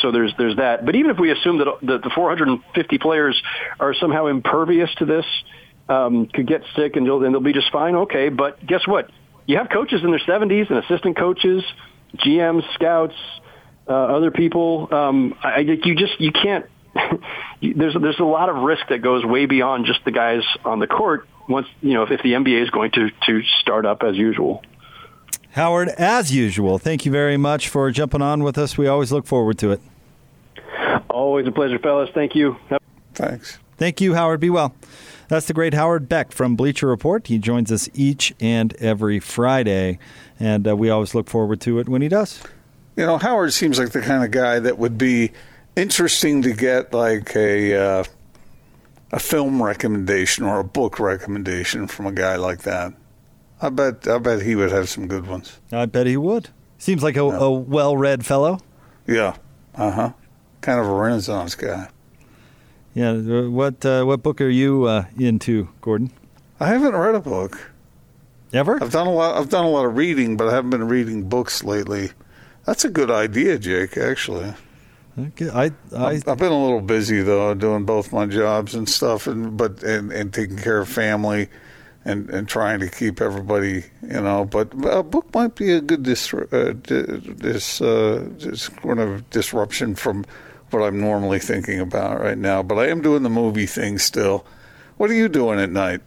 [0.00, 0.84] So there's there's that.
[0.84, 3.40] But even if we assume that the, the 450 players
[3.78, 5.26] are somehow impervious to this,
[5.88, 7.94] um, could get sick and they'll, and they'll be just fine.
[7.94, 9.10] Okay, but guess what?
[9.46, 11.64] You have coaches in their 70s and assistant coaches,
[12.16, 13.14] GMs, scouts,
[13.88, 14.88] uh, other people.
[14.92, 16.66] Um, I, you just you can't.
[17.62, 20.86] there's there's a lot of risk that goes way beyond just the guys on the
[20.86, 21.26] court.
[21.48, 24.62] Once you know if, if the NBA is going to to start up as usual.
[25.52, 28.78] Howard, as usual, thank you very much for jumping on with us.
[28.78, 29.80] We always look forward to it.
[31.10, 32.08] Always a pleasure, fellas.
[32.14, 32.56] Thank you.
[33.12, 33.58] Thanks.
[33.76, 34.40] Thank you, Howard.
[34.40, 34.74] Be well.
[35.28, 37.26] That's the great Howard Beck from Bleacher Report.
[37.26, 39.98] He joins us each and every Friday,
[40.40, 42.42] and uh, we always look forward to it when he does.
[42.96, 45.32] You know, Howard seems like the kind of guy that would be
[45.76, 48.04] interesting to get like a uh,
[49.12, 52.92] a film recommendation or a book recommendation from a guy like that.
[53.60, 55.58] I bet I bet he would have some good ones.
[55.70, 56.50] I bet he would.
[56.78, 58.58] Seems like a, a well-read fellow.
[59.06, 59.36] Yeah.
[59.74, 60.12] Uh huh.
[60.60, 61.88] Kind of a Renaissance guy.
[62.92, 63.12] Yeah.
[63.46, 66.10] What uh, what book are you uh, into, Gordon?
[66.60, 67.70] I haven't read a book.
[68.52, 68.82] Ever?
[68.82, 69.38] I've done a lot.
[69.38, 72.10] I've done a lot of reading, but I haven't been reading books lately.
[72.64, 73.96] That's a good idea, Jake.
[73.96, 74.54] Actually,
[75.18, 79.26] Okay, I I I've been a little busy though, doing both my jobs and stuff,
[79.26, 81.48] and but and, and taking care of family,
[82.04, 84.46] and and trying to keep everybody, you know.
[84.46, 89.28] But a book might be a good dis uh, di- dis uh, dis kind of
[89.28, 90.24] disruption from
[90.70, 92.62] what I'm normally thinking about right now.
[92.62, 94.46] But I am doing the movie thing still.
[94.96, 96.00] What are you doing at night?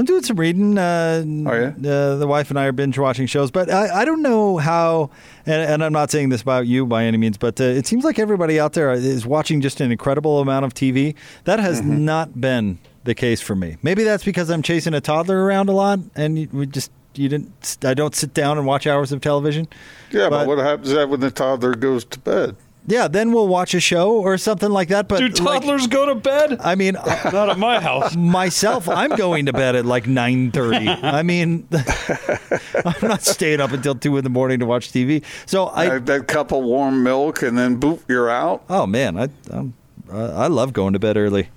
[0.00, 0.78] I'm doing some reading.
[0.78, 1.88] Uh, Are you?
[1.90, 5.10] Uh, the wife and I are binge watching shows, but I, I don't know how.
[5.44, 8.02] And, and I'm not saying this about you by any means, but uh, it seems
[8.02, 11.14] like everybody out there is watching just an incredible amount of TV.
[11.44, 12.04] That has Mm-hmm.
[12.06, 13.76] not been the case for me.
[13.82, 17.28] Maybe that's because I'm chasing a toddler around a lot, and you, we just you
[17.28, 17.76] didn't.
[17.84, 19.68] I don't sit down and watch hours of television.
[20.10, 22.56] Yeah, but, But- what happens that when the toddler goes to bed?
[22.86, 25.06] Yeah, then we'll watch a show or something like that.
[25.06, 26.60] But Do like, toddlers go to bed?
[26.60, 26.94] I mean,
[27.32, 28.16] Not at my house.
[28.16, 30.88] myself, I'm going to bed at like nine thirty.
[31.02, 35.22] I mean, I'm not staying up until two in the morning to watch TV.
[35.46, 38.64] So I, that, that cup of warm milk, and then boop, you're out.
[38.68, 39.74] oh man, I, I'm,
[40.10, 41.48] I love going to bed early.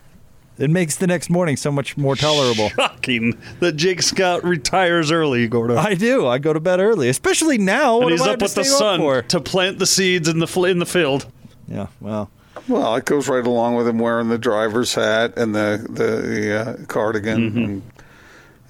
[0.57, 2.69] It makes the next morning so much more tolerable.
[2.69, 5.77] Shocking that Jake Scott retires early, Gordo.
[5.77, 6.27] I do.
[6.27, 7.95] I go to bed early, especially now.
[7.95, 9.21] and What he's am up to with the sun for?
[9.23, 11.25] to plant the seeds in the fl- in the field.
[11.67, 11.87] Yeah.
[11.99, 12.29] Well.
[12.67, 16.85] Well, it goes right along with him wearing the driver's hat and the the uh,
[16.85, 17.81] cardigan, and,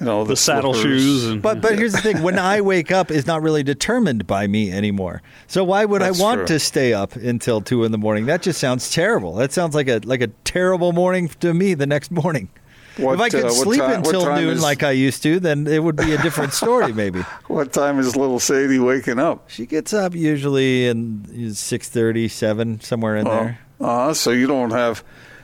[0.04, 0.34] you know, the.
[0.34, 1.02] The saddle slippers.
[1.02, 4.26] shoes and But but here's the thing: when I wake up, is not really determined
[4.28, 5.22] by me anymore.
[5.48, 6.48] So why would That's I want true.
[6.48, 8.26] to stay up until two in the morning?
[8.26, 9.36] That just sounds terrible.
[9.36, 12.50] That sounds like a like a terrible morning to me the next morning.
[12.98, 15.40] What, if I could uh, sleep ti- what until noon is- like I used to,
[15.40, 16.94] then it would be a different story.
[16.94, 19.50] Maybe What time is little Sadie waking up?
[19.50, 23.60] she gets up usually in six thirty, seven, somewhere in there.
[23.80, 25.04] Uh, so you don't have.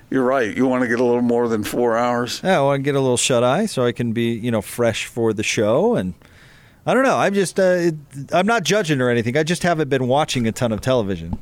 [0.10, 0.56] You're right.
[0.56, 2.41] You want to get a little more than four hours.
[2.43, 4.62] Yeah, I want to get a little shut eye so I can be, you know,
[4.62, 5.95] fresh for the show.
[5.95, 6.15] And
[6.86, 7.17] I don't know.
[7.17, 7.95] I'm just, uh, it,
[8.32, 9.38] I'm not judging or anything.
[9.38, 11.38] I just haven't been watching a ton of television.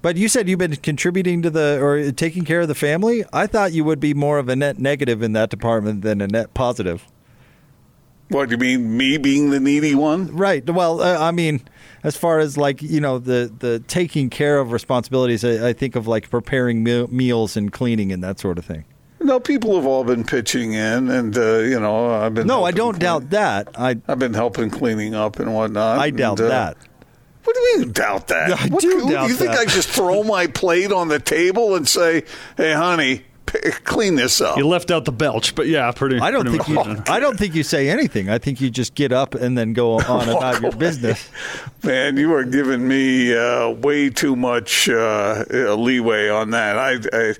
[0.00, 3.24] But you said you've been contributing to the or taking care of the family.
[3.32, 6.26] I thought you would be more of a net negative in that department than a
[6.26, 7.06] net positive.
[8.32, 8.96] What do you mean?
[8.96, 10.34] Me being the needy one?
[10.34, 10.68] Right.
[10.68, 11.60] Well, uh, I mean,
[12.02, 15.96] as far as like you know the the taking care of responsibilities, I, I think
[15.96, 18.84] of like preparing meal, meals and cleaning and that sort of thing.
[19.20, 22.46] No, people have all been pitching in, and uh, you know, I've been.
[22.46, 23.68] No, I don't clean- doubt that.
[23.78, 25.98] I I've been helping cleaning up and whatnot.
[25.98, 26.76] I doubt and, uh, that.
[27.44, 28.52] What do you mean you doubt that?
[28.60, 29.60] I What do you, doubt You think that.
[29.60, 32.24] I just throw my plate on the table and say,
[32.56, 33.22] "Hey, honey,
[33.84, 34.56] clean this up"?
[34.56, 36.18] you left out the belch, but yeah, pretty.
[36.18, 37.02] I don't pretty think you.
[37.06, 38.28] I don't think you say anything.
[38.30, 41.30] I think you just get up and then go on about your business.
[41.82, 46.78] Man, you are giving me uh, way too much uh, uh, leeway on that.
[46.78, 47.34] I, I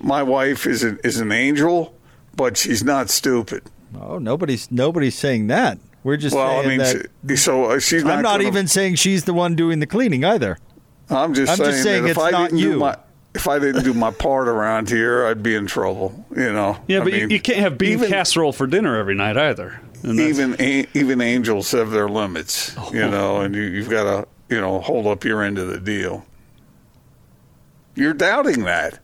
[0.00, 1.94] my wife is an, is an angel,
[2.34, 3.62] but she's not stupid.
[4.00, 5.78] Oh, nobody's nobody's saying that.
[6.04, 7.36] We're just Well, I mean, that.
[7.36, 8.18] so uh, she's not.
[8.18, 10.58] I'm not gonna- even saying she's the one doing the cleaning either.
[11.08, 12.72] I'm just I'm saying, just saying that if it's I not didn't you.
[12.74, 12.96] do my
[13.36, 16.24] if I didn't do my part around here, I'd be in trouble.
[16.34, 16.76] You know.
[16.88, 19.36] Yeah, I but mean, you, you can't have bean even, casserole for dinner every night
[19.36, 19.80] either.
[20.02, 22.92] And Even a- even angels have their limits, Oh.
[22.92, 25.78] you know, and you, you've got to you know hold up your end of the
[25.80, 26.24] deal.
[27.94, 28.98] You're doubting that.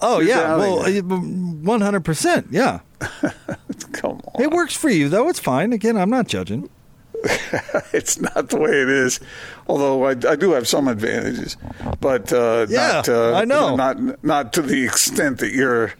[0.00, 2.48] Oh You're yeah, well, mm, one hundred percent.
[2.50, 2.80] Yeah.
[3.00, 3.32] Come
[3.92, 4.42] come on.
[4.42, 5.28] It works for you though.
[5.28, 5.72] It's fine.
[5.72, 6.68] Again, I'm not judging.
[7.92, 9.20] it's not the way it is.
[9.68, 11.56] Although I, I do have some advantages,
[12.00, 13.76] but uh, Yeah, not, uh, I know.
[13.76, 15.92] not not to the extent that you're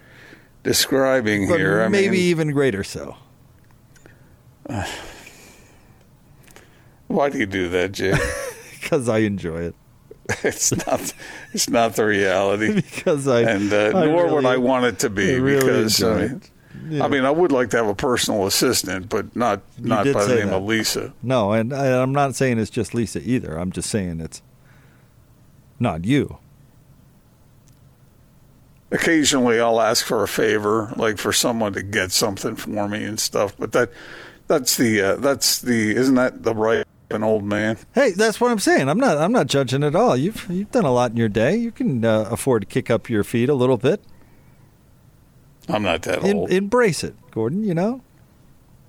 [0.63, 1.83] describing But here.
[1.83, 3.17] I maybe mean, even greater so.
[7.07, 8.15] why do you do that, Jay?
[8.81, 9.75] Because I enjoy it.
[10.43, 11.13] it's not.
[11.53, 15.11] It's not the reality, Because I and uh, I nor would I want it to
[15.11, 16.01] be I really because.
[16.75, 16.93] Enjoy I mean.
[16.99, 17.05] Yeah.
[17.05, 20.37] I mean, I would like to have a personal assistant, but not not by the
[20.37, 20.57] name that.
[20.57, 21.13] of Lisa.
[21.23, 23.57] No, and I, I'm not saying it's just Lisa either.
[23.57, 24.43] I'm just saying it's
[25.79, 26.39] not you.
[28.91, 33.19] occasionally I'll ask for a favor, like for someone to get something for me and
[33.19, 33.55] stuff.
[33.59, 33.91] But that
[34.47, 37.79] that's the uh, that's the isn't that the right of an old man?
[37.95, 38.89] Hey, that's what I'm saying.
[38.89, 39.19] I'm not.
[39.19, 40.17] I'm not judging at all.
[40.17, 41.57] You've you've done a lot in your day.
[41.57, 44.03] You can uh, afford to kick up your feet a little bit.
[45.73, 46.51] I'm not that En- old.
[46.51, 47.65] embrace it, Gordon.
[47.65, 48.01] You know,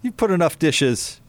[0.01, 1.19] you've put enough dishes.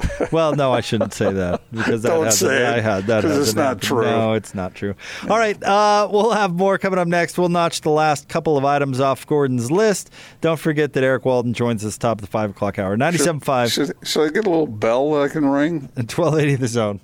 [0.32, 3.36] Well, no, I shouldn't say that because that Don't say it, I had that 'cause
[3.48, 4.02] it's hasn't true.
[4.02, 4.94] No, it's not true.
[5.28, 7.36] All right, uh, we'll have more coming up next.
[7.36, 10.08] We'll notch the last couple of items off Gordon's list.
[10.40, 13.92] Don't forget that Eric Walden joins us top of the five o'clock hour, 97.5 Should,
[14.02, 15.90] should I get a little bell that I can ring?
[15.96, 17.00] and 1280 the zone.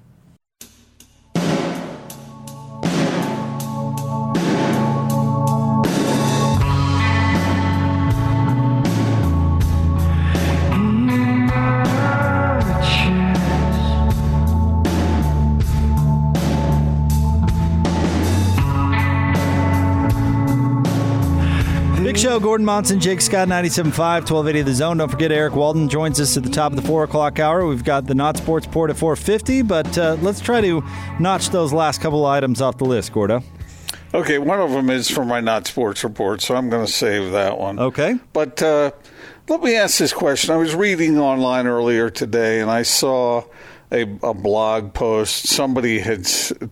[22.16, 24.96] Big Show, Gordon Monson, Jake Scott, 97.5, 1280 The Zone.
[24.96, 27.66] Don't forget Eric Walden joins us at the top of the 4 o'clock hour.
[27.66, 30.82] We've got the Not Sports Port at 450, but uh, let's try to
[31.20, 33.42] notch those last couple items off the list, Gordo.
[34.14, 37.32] Okay, one of them is for my not sports report, so I'm going to save
[37.32, 37.78] that one.
[37.78, 38.14] Okay.
[38.32, 38.92] But uh,
[39.50, 40.54] let me ask this question.
[40.54, 43.44] I was reading online earlier today, and I saw
[43.92, 45.48] a, a blog post.
[45.48, 46.26] Somebody had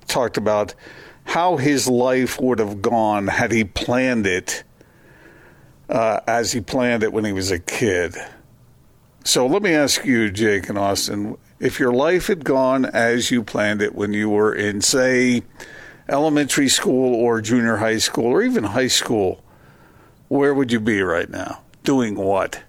[0.08, 0.74] talked about
[1.24, 4.64] how his life would have gone had he planned it
[5.94, 8.16] uh, as he planned it when he was a kid.
[9.22, 13.44] So let me ask you, Jake and Austin, if your life had gone as you
[13.44, 15.44] planned it when you were in, say,
[16.08, 19.42] elementary school or junior high school or even high school,
[20.26, 21.62] where would you be right now?
[21.84, 22.64] Doing what?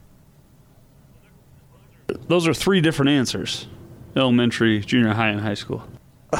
[2.27, 3.67] Those are three different answers
[4.15, 5.83] elementary, junior high, and high school.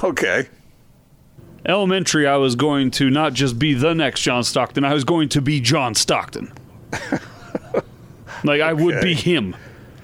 [0.01, 0.47] Okay.
[1.65, 5.29] Elementary, I was going to not just be the next John Stockton, I was going
[5.29, 6.53] to be John Stockton.
[8.43, 9.55] like, I would be him.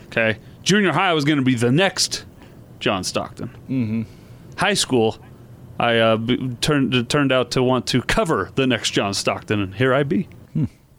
[0.08, 0.38] Okay.
[0.63, 2.25] Junior high, I was going to be the next
[2.80, 3.49] John Stockton.
[3.69, 4.01] Mm-hmm.
[4.58, 5.17] High school,
[5.80, 9.73] I uh, b- turned turned out to want to cover the next John Stockton, and
[9.73, 10.27] here I be.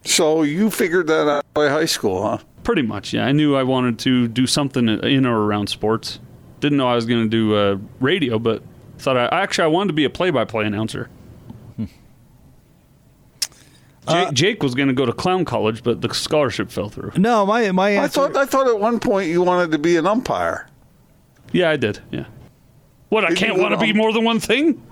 [0.04, 2.38] So you figured that out by high school, huh?
[2.64, 3.24] Pretty much, yeah.
[3.24, 6.18] I knew I wanted to do something in or around sports.
[6.60, 8.62] Didn't know I was going to do uh, radio, but
[8.98, 11.08] thought I actually I wanted to be a play-by-play announcer.
[14.08, 17.12] Jake, Jake was going to go to clown college, but the scholarship fell through.
[17.16, 20.06] No, my my I thought I thought at one point you wanted to be an
[20.06, 20.68] umpire.
[21.52, 22.00] Yeah, I did.
[22.10, 22.24] Yeah.
[23.10, 23.24] What?
[23.24, 24.82] I Did you can't want to to be more than one thing.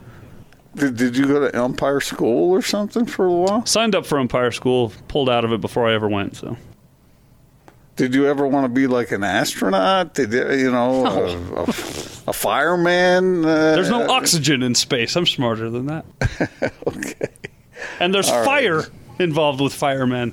[0.77, 3.67] Did, did you go to umpire school or something for a while?
[3.67, 6.37] Signed up for umpire school, pulled out of it before I ever went.
[6.37, 6.57] So
[7.97, 10.15] Did you ever want to be like an astronaut?
[10.15, 11.63] Did you, you know a, a,
[12.29, 13.45] a fireman?
[13.45, 15.17] Uh, there's no oxygen in space.
[15.17, 16.05] I'm smarter than that.
[16.87, 17.27] okay.
[17.99, 18.45] And there's right.
[18.45, 18.85] fire
[19.25, 20.33] involved with firemen.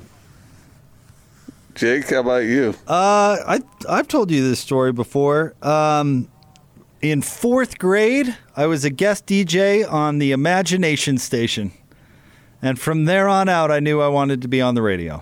[1.76, 2.74] Jake, how about you?
[2.88, 5.54] Uh, I I've told you this story before.
[5.62, 6.28] Um,
[7.02, 11.72] in fourth grade, I was a guest DJ on the Imagination Station,
[12.62, 15.22] and from there on out, I knew I wanted to be on the radio.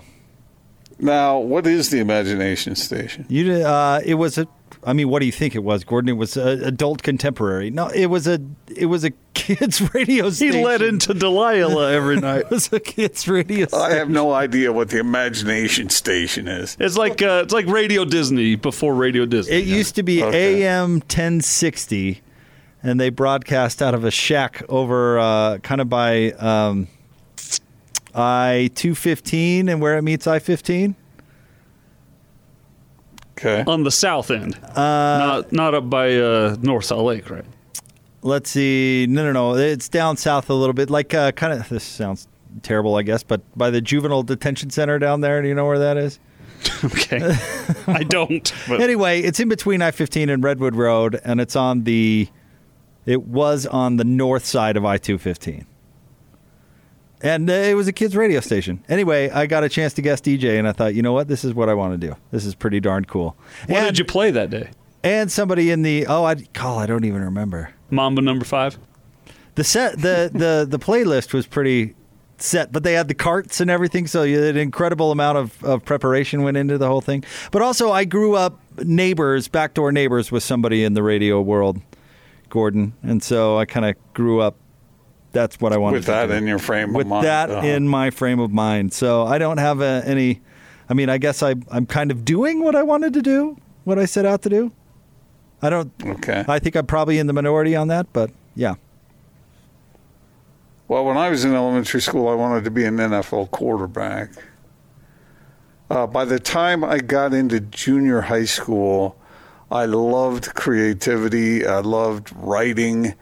[0.98, 3.26] Now, what is the imagination station?
[3.28, 4.46] You, uh, it was a.
[4.82, 6.08] I mean, what do you think it was, Gordon?
[6.10, 7.70] It was a adult contemporary.
[7.70, 8.40] No, it was a.
[8.74, 10.58] It was a kids radio station.
[10.60, 12.44] He led into Delilah every night.
[12.46, 13.66] It was a kids radio.
[13.66, 13.84] Station.
[13.84, 16.76] I have no idea what the imagination station is.
[16.80, 19.56] It's like uh, it's like Radio Disney before Radio Disney.
[19.56, 20.62] It used to be Okay.
[20.64, 22.22] AM 1060,
[22.82, 26.88] and they broadcast out of a shack over uh, kind of by um,
[28.16, 30.96] I 215 and where it meets I 15.
[33.38, 33.62] Okay.
[33.66, 37.44] on the south end, not not up by uh, North Salt Lake, right?
[38.22, 39.06] Let's see.
[39.06, 39.54] No, no, no.
[39.56, 40.88] It's down south a little bit.
[40.88, 42.28] Like uh, kind of, this sounds
[42.62, 45.42] terrible, I guess, but by the juvenile detention center down there.
[45.42, 46.18] Do you know where that is?
[46.84, 47.20] Okay,
[47.86, 48.50] I don't.
[48.68, 52.28] But Anyway, it's in between I 15 and Redwood Road, and it's on the.
[53.04, 55.66] It was on the north side of I 215.
[57.22, 58.84] And uh, it was a kids' radio station.
[58.88, 61.44] Anyway, I got a chance to guest DJ, and I thought, you know what, this
[61.44, 62.14] is what I want to do.
[62.30, 63.36] This is pretty darn cool.
[63.66, 64.70] What and, did you play that day?
[65.02, 67.70] And somebody in the oh, I call, I don't even remember.
[67.90, 68.78] Mambo number five.
[69.54, 71.94] The set, the the the playlist was pretty
[72.38, 75.84] set, but they had the carts and everything, so you, an incredible amount of, of
[75.84, 77.24] preparation went into the whole thing.
[77.50, 81.80] But also, I grew up neighbors, backdoor neighbors, with somebody in the radio world,
[82.50, 84.56] Gordon, and so I kind of grew up.
[85.36, 85.96] That's what I wanted.
[85.96, 86.32] With that do.
[86.32, 86.96] in your frame of mind.
[86.96, 87.26] with mind.
[87.26, 87.66] that Uh-huh.
[87.66, 88.92] in my frame of mind.
[88.94, 90.40] So I don't have a, any.
[90.88, 93.98] I mean, I guess I I'm kind of doing what I wanted to do, what
[93.98, 94.72] I set out to do.
[95.60, 95.92] I don't.
[96.04, 96.44] Okay.
[96.48, 98.74] I think I'm probably in the minority on that, but yeah.
[100.88, 104.30] Well, when I was in elementary school, I wanted to be an NFL quarterback.
[105.90, 109.16] Uh, by the time I got into junior high school,
[109.70, 111.66] I loved creativity.
[111.66, 113.14] I loved writing.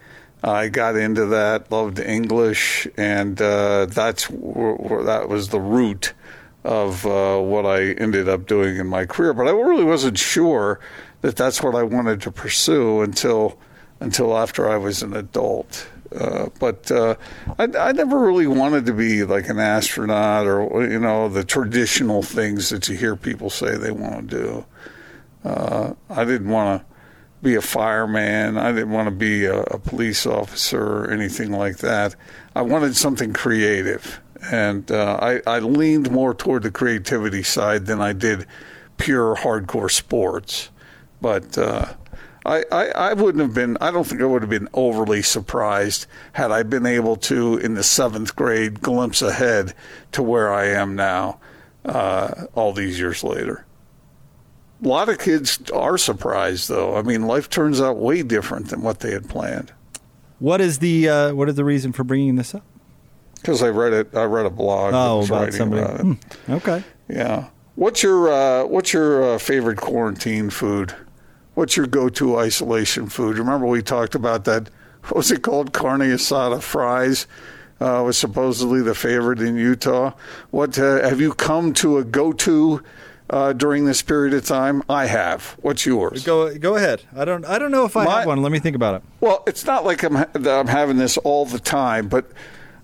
[0.45, 1.71] I got into that.
[1.71, 6.13] Loved English, and uh, that's that was the root
[6.63, 9.33] of uh, what I ended up doing in my career.
[9.33, 10.79] But I really wasn't sure
[11.21, 13.57] that that's what I wanted to pursue until
[13.99, 15.87] until after I was an adult.
[16.15, 17.15] Uh, but uh,
[17.57, 22.21] I, I never really wanted to be like an astronaut or you know the traditional
[22.21, 24.65] things that you hear people say they want to do.
[25.43, 26.94] Uh, I didn't want to
[27.45, 28.57] be a fireman.
[28.57, 32.15] I didn't want to be a, a police officer or anything like that.
[32.55, 34.19] I wanted something creative,
[34.51, 38.47] and uh, I, I leaned more toward the creativity side than I did
[38.97, 40.69] pure hardcore sports.
[41.21, 41.93] But uh,
[42.45, 46.07] I, I, I wouldn't have been, I don't think I would have been overly surprised
[46.33, 49.73] had I been able to, in the seventh grade, glimpse ahead
[50.11, 51.39] to where I am now,
[51.85, 53.65] uh, all these years later.
[54.85, 56.95] A lot of kids are surprised, though.
[56.95, 59.73] I mean, life turns out way different than what they had planned.
[60.37, 62.63] What is the uh, what is the reason for bringing this up?
[63.33, 64.93] Because I read it, I read a blog.
[64.93, 65.81] Oh, about somebody.
[65.81, 66.01] about.
[66.01, 66.13] Hmm,
[66.49, 66.83] okay.
[67.09, 67.47] Yeah.
[67.73, 70.93] What's your uh, What's your uh, favorite quarantine food?
[71.55, 73.39] What's your go-to isolation food?
[73.39, 74.69] Remember we talked about that.
[75.05, 75.71] What was it called?
[75.71, 77.27] Carne asada fries
[77.79, 80.13] uh, was supposedly the favorite in Utah.
[80.49, 82.83] What uh, have you come to a go-to
[83.29, 84.83] uh, during this period of time?
[84.89, 85.55] I have.
[85.61, 86.23] What's yours?
[86.23, 87.03] Go go ahead.
[87.15, 88.41] I don't I don't know if I My- have one.
[88.41, 89.03] Let me think about it.
[89.19, 92.31] Well, it's not like I'm that I'm having this all the time, but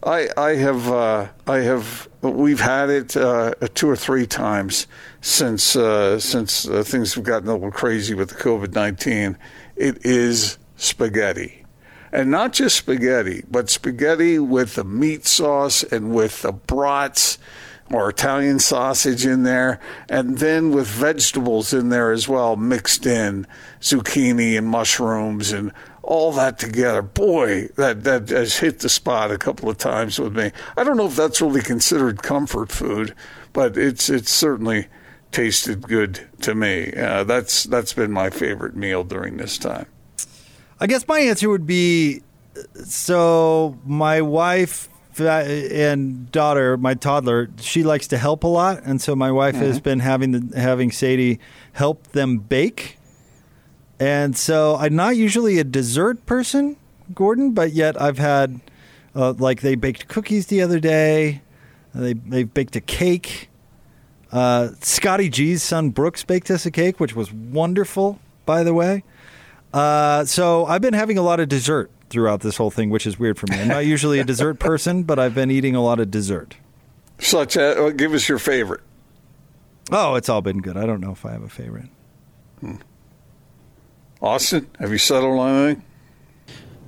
[0.03, 4.87] I I have uh, I have we've had it uh, two or three times
[5.21, 9.37] since uh, since uh, things have gotten a little crazy with the COVID nineteen.
[9.75, 11.57] It is spaghetti.
[12.13, 17.37] And not just spaghetti, but spaghetti with the meat sauce and with the brats
[17.93, 23.45] or Italian sausage in there, and then with vegetables in there as well, mixed in
[23.79, 25.71] zucchini and mushrooms and
[26.03, 27.01] all that together.
[27.01, 30.51] Boy, that that has hit the spot a couple of times with me.
[30.77, 33.13] I don't know if that's really considered comfort food,
[33.53, 34.87] but it's it's certainly
[35.31, 36.93] tasted good to me.
[36.93, 39.85] Uh, that's that's been my favorite meal during this time.
[40.79, 42.23] I guess my answer would be
[42.83, 44.89] so my wife
[45.25, 49.55] uh, and daughter, my toddler, she likes to help a lot, and so my wife
[49.55, 51.39] has been having the, having Sadie
[51.73, 52.97] help them bake.
[53.99, 56.77] And so I'm not usually a dessert person,
[57.13, 58.59] Gordon, but yet I've had
[59.15, 61.41] uh, like they baked cookies the other day.
[61.93, 63.49] They they baked a cake.
[64.31, 69.03] Uh, Scottie G's son Brooks baked us a cake, which was wonderful, by the way.
[69.73, 73.17] Uh, so I've been having a lot of dessert throughout this whole thing, which is
[73.17, 73.59] weird for me.
[73.59, 76.57] I'm not usually a dessert person, but I've been eating a lot of dessert.
[77.19, 78.81] Such as, uh, give us your favorite.
[79.91, 80.77] Oh, it's all been good.
[80.77, 81.89] I don't know if I have a favorite.
[84.21, 85.83] Austin, have you settled on anything?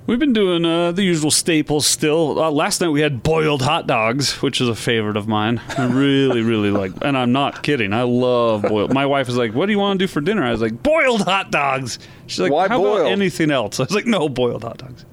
[0.06, 2.38] We've been doing uh, the usual staples still.
[2.38, 5.62] Uh, last night we had boiled hot dogs, which is a favorite of mine.
[5.78, 7.94] I really, really like, and I'm not kidding.
[7.94, 8.92] I love boiled.
[8.92, 10.82] My wife is like, "What do you want to do for dinner?" I was like,
[10.82, 13.00] "Boiled hot dogs." She's like, Why "How boiled?
[13.00, 15.06] about anything else?" I was like, "No, boiled hot dogs."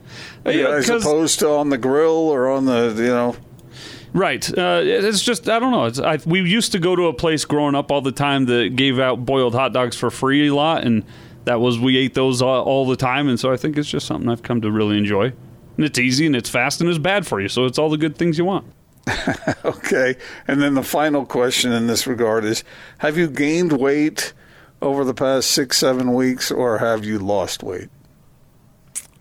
[0.46, 3.36] Yeah, yeah, as opposed to on the grill or on the you know.
[4.14, 4.46] Right.
[4.58, 5.86] Uh, it's just I don't know.
[5.86, 8.76] It's I, we used to go to a place growing up all the time that
[8.76, 11.06] gave out boiled hot dogs for free a lot, and
[11.46, 13.28] that was we ate those all, all the time.
[13.30, 15.32] And so I think it's just something I've come to really enjoy.
[15.78, 17.98] And it's easy and it's fast and it's bad for you, so it's all the
[17.98, 18.66] good things you want.
[19.64, 20.16] Okay,
[20.48, 22.64] and then the final question in this regard is:
[23.00, 24.34] Have you gained weight
[24.82, 27.90] over the past six, seven weeks, or have you lost weight?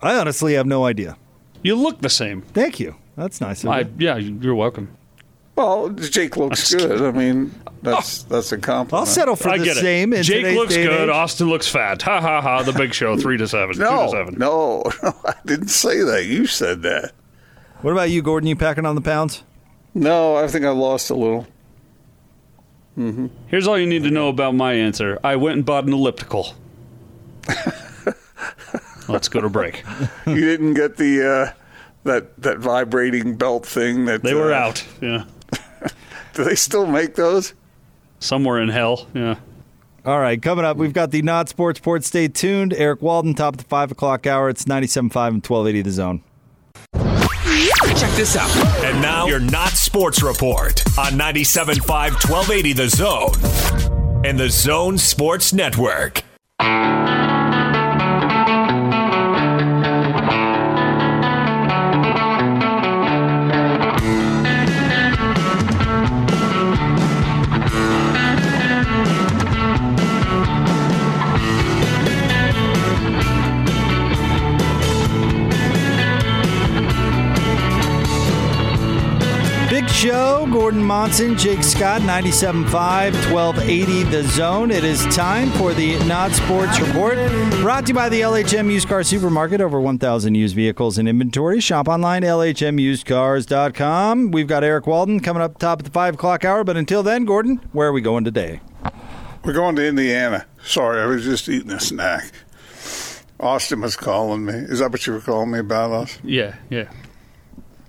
[0.02, 1.16] I honestly have no idea.
[1.62, 2.42] You look the same.
[2.42, 2.94] Thank you.
[3.16, 3.64] That's nice.
[3.64, 3.88] Of I, you.
[3.98, 4.96] yeah, you're welcome.
[5.56, 7.02] Well, Jake looks good.
[7.02, 8.34] I mean, that's oh.
[8.34, 8.94] that's a compliment.
[8.94, 10.12] I'll settle for I the get same.
[10.14, 10.18] it.
[10.18, 11.08] in Jake today's looks day and good.
[11.10, 11.14] age.
[11.14, 12.00] Austin looks fat.
[12.02, 12.62] Ha ha ha.
[12.62, 13.74] The Big Show, three to seven.
[13.74, 14.34] two to No, seven.
[14.38, 16.24] no, no, I didn't say that.
[16.24, 17.12] You said that.
[17.82, 18.46] What about you, Gordon?
[18.46, 19.42] You packing on the pounds?
[19.92, 21.46] No, I think I lost a little.
[22.98, 23.26] Mm-hmm.
[23.48, 25.18] Here's all you need to know about my answer.
[25.24, 26.54] I went and bought an elliptical.
[29.10, 29.84] Let's go to break.
[30.26, 31.52] you didn't get the uh,
[32.04, 34.84] that that vibrating belt thing that They were uh, out.
[35.00, 35.24] Yeah.
[36.34, 37.54] Do they still make those?
[38.20, 39.06] Somewhere in hell.
[39.14, 39.36] Yeah.
[40.04, 42.04] All right, coming up, we've got the Not Sports Report.
[42.04, 42.72] Stay tuned.
[42.72, 44.48] Eric Walden, top of the 5 o'clock hour.
[44.48, 46.22] It's 97.5 and 1280 The Zone.
[47.98, 48.50] Check this out.
[48.84, 55.52] And now your Not Sports Report on 97.5 1280 The Zone and The Zone Sports
[55.52, 56.22] Network.
[79.70, 80.46] Big show.
[80.50, 84.72] Gordon Monson, Jake Scott, 97.5, 1280 The Zone.
[84.72, 87.14] It is time for the Not Sports Report.
[87.60, 89.60] Brought to you by the LHM Used Car Supermarket.
[89.60, 91.60] Over 1,000 used vehicles in inventory.
[91.60, 94.32] Shop online, LHMUsedCars.com.
[94.32, 96.64] We've got Eric Walden coming up top of the 5 o'clock hour.
[96.64, 98.60] But until then, Gordon, where are we going today?
[99.44, 100.46] We're going to Indiana.
[100.64, 102.32] Sorry, I was just eating a snack.
[103.38, 104.54] Austin was calling me.
[104.54, 106.18] Is that what you were calling me about, us?
[106.24, 106.56] Yeah.
[106.70, 106.90] Yeah.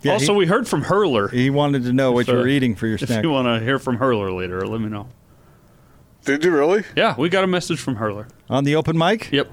[0.03, 1.27] Yeah, also, he- we heard from Hurler.
[1.29, 3.23] He wanted to know what you So, were uh, eating for your If snack.
[3.23, 5.07] you want to hear from Hurler later, let me know.
[6.25, 6.83] Did you really?
[6.95, 8.27] Yeah, we got a message from Hurler.
[8.49, 9.31] On the open mic?
[9.31, 9.51] Yep.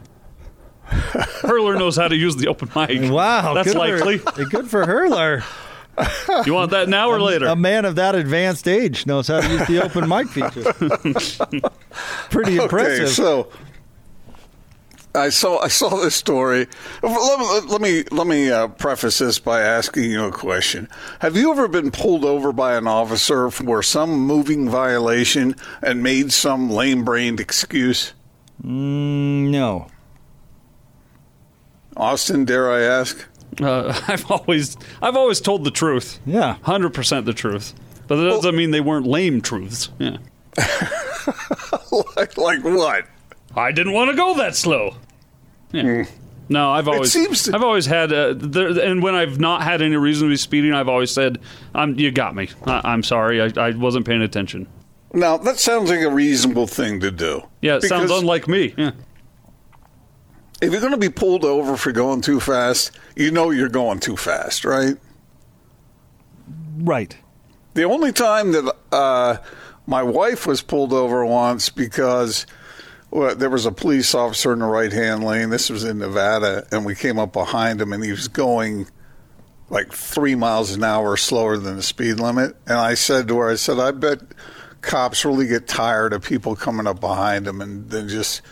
[1.43, 3.11] Hurler knows how to use the open mic.
[3.11, 3.55] Wow.
[3.55, 4.19] That's good likely.
[4.19, 5.43] For, good for Hurler.
[6.47, 7.47] You want that now or later?
[7.47, 10.73] A man of that advanced age knows how to use the open mic feature.
[12.31, 13.05] Pretty impressive.
[13.05, 13.49] Okay, so
[15.19, 16.67] I saw I saw this story.
[17.03, 20.89] Let me let me, let me uh, preface this by asking you a question.
[21.21, 26.33] Have you ever been pulled over by an officer for some moving violation and made
[26.33, 28.15] some lame-brained excuse?
[28.65, 29.89] Mm, no.
[31.97, 33.27] Austin, dare I ask?
[33.61, 36.21] Uh, I've always, I've always told the truth.
[36.25, 36.57] Yeah.
[36.63, 37.75] hundred percent the truth.
[38.07, 39.91] But that doesn't mean they weren't lame truths.
[39.99, 40.17] Yeah.
[42.17, 43.07] like, like what?
[43.55, 44.97] I didn't want to go that slow.
[45.73, 46.05] Yeah.
[46.51, 49.83] No, I've always, seems to- I've always had, uh, there, and when I've not had
[49.83, 51.39] any reason to be speeding, I've always said,
[51.75, 52.49] "I'm, you got me.
[52.67, 53.43] I, I'm sorry.
[53.43, 54.67] I, I wasn't paying attention."
[55.13, 57.43] Now that sounds like a reasonable thing to do.
[57.61, 58.75] Yeah, it sounds unlike me.
[58.79, 58.93] Yeah.
[60.61, 64.01] If you're going to be pulled over for going too fast, you know you're going
[64.01, 64.97] too fast, right?
[66.79, 67.17] Right.
[67.75, 69.37] The only time that uh,
[69.87, 72.45] my wife was pulled over once because
[73.11, 75.51] well, there was a police officer in the right hand lane.
[75.51, 78.87] This was in Nevada, and we came up behind him, and he was going
[79.71, 82.57] like three miles an hour slower than the speed limit.
[82.67, 84.21] And I said to her, I said, I bet
[84.81, 88.43] cops really get tired of people coming up behind them and then just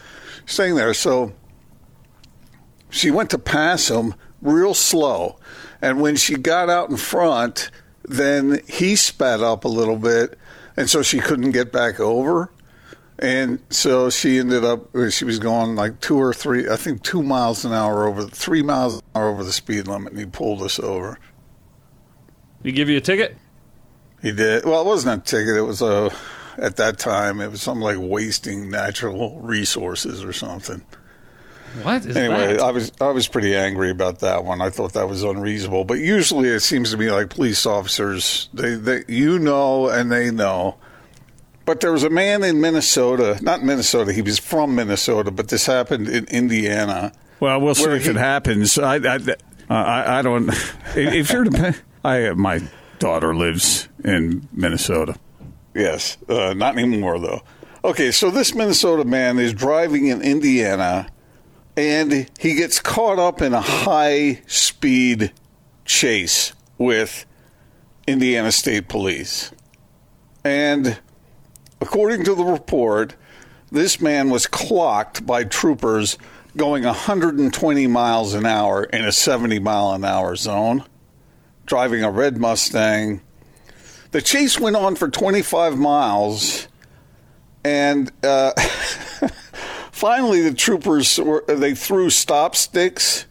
[0.44, 0.92] staying there.
[0.92, 1.32] So
[2.90, 5.38] she went to pass him real slow.
[5.80, 7.70] And when she got out in front,
[8.04, 10.38] then he sped up a little bit.
[10.76, 12.50] And so she couldn't get back over.
[13.18, 17.22] And so she ended up, she was going like two or three, I think two
[17.22, 20.12] miles an hour over, three miles an hour over the speed limit.
[20.12, 21.18] And he pulled us over.
[22.62, 23.36] Did He give you a ticket?
[24.20, 24.64] He did.
[24.64, 25.56] Well, it wasn't a ticket.
[25.56, 26.10] It was a,
[26.58, 30.84] at that time, it was something like wasting natural resources or something.
[31.82, 32.60] What is Anyway, that?
[32.60, 34.62] I was I was pretty angry about that one.
[34.62, 35.84] I thought that was unreasonable.
[35.84, 40.30] But usually, it seems to me like police officers they, they you know and they
[40.30, 40.76] know.
[41.66, 44.12] But there was a man in Minnesota, not Minnesota.
[44.12, 47.12] He was from Minnesota, but this happened in Indiana.
[47.40, 48.78] Well, we'll see if he- it happens.
[48.78, 49.18] I, I,
[49.68, 50.48] I, I don't.
[50.96, 51.44] If you're,
[52.04, 52.60] I my
[52.98, 55.16] daughter lives in Minnesota.
[55.74, 57.42] Yes, uh, not anymore though.
[57.84, 61.08] Okay, so this Minnesota man is driving in Indiana,
[61.76, 65.32] and he gets caught up in a high speed
[65.84, 67.26] chase with
[68.06, 69.50] Indiana State Police,
[70.44, 70.98] and
[71.80, 73.14] according to the report,
[73.70, 76.16] this man was clocked by troopers
[76.56, 80.84] going 120 miles an hour in a 70 mile an hour zone,
[81.66, 83.20] driving a red Mustang.
[84.12, 86.68] The chase went on for 25 miles,
[87.64, 88.52] and uh,
[89.92, 93.26] finally the troopers were, they threw stop sticks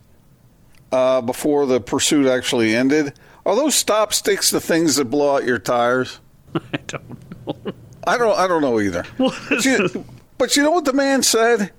[0.91, 3.13] uh, before the pursuit actually ended.
[3.45, 6.19] Are those stop sticks the things that blow out your tires?
[6.55, 7.73] I don't know.
[8.07, 8.37] I don't.
[8.37, 9.05] I don't know either.
[9.17, 10.05] But you,
[10.37, 11.71] but you know what the man said?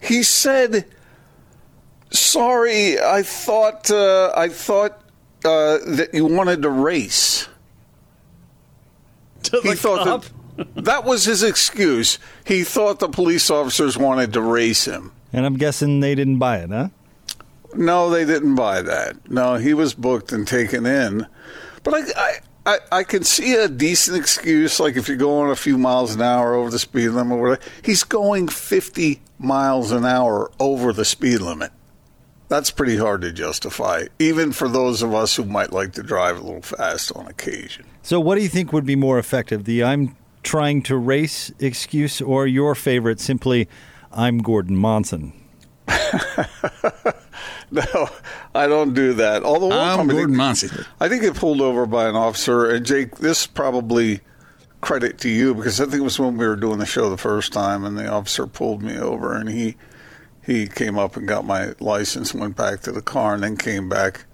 [0.00, 0.86] He said,
[2.10, 5.00] "Sorry, I thought uh, I thought
[5.44, 7.48] uh, that you wanted to race."
[9.44, 10.24] to the he thought cop.
[10.56, 12.18] that that was his excuse.
[12.44, 15.12] He thought the police officers wanted to race him.
[15.32, 16.88] And I'm guessing they didn't buy it, huh?
[17.74, 19.30] No, they didn't buy that.
[19.30, 21.26] No, he was booked and taken in.
[21.82, 25.56] But I, I, I, I can see a decent excuse, like if you're going a
[25.56, 27.38] few miles an hour over the speed limit.
[27.38, 27.70] Or whatever.
[27.82, 31.72] He's going 50 miles an hour over the speed limit.
[32.48, 36.36] That's pretty hard to justify, even for those of us who might like to drive
[36.36, 37.86] a little fast on occasion.
[38.02, 39.64] So, what do you think would be more effective?
[39.64, 43.68] The I'm trying to race excuse or your favorite, simply,
[44.12, 45.32] I'm Gordon Monson?
[47.94, 48.08] No,
[48.54, 49.44] I don't do that.
[49.44, 50.84] Although one I'm time I Gordon think, Monson.
[51.00, 54.20] I think get pulled over by an officer, and Jake, this probably
[54.82, 57.16] credit to you because I think it was when we were doing the show the
[57.16, 59.76] first time, and the officer pulled me over, and he
[60.44, 63.88] he came up and got my license, went back to the car, and then came
[63.88, 64.26] back,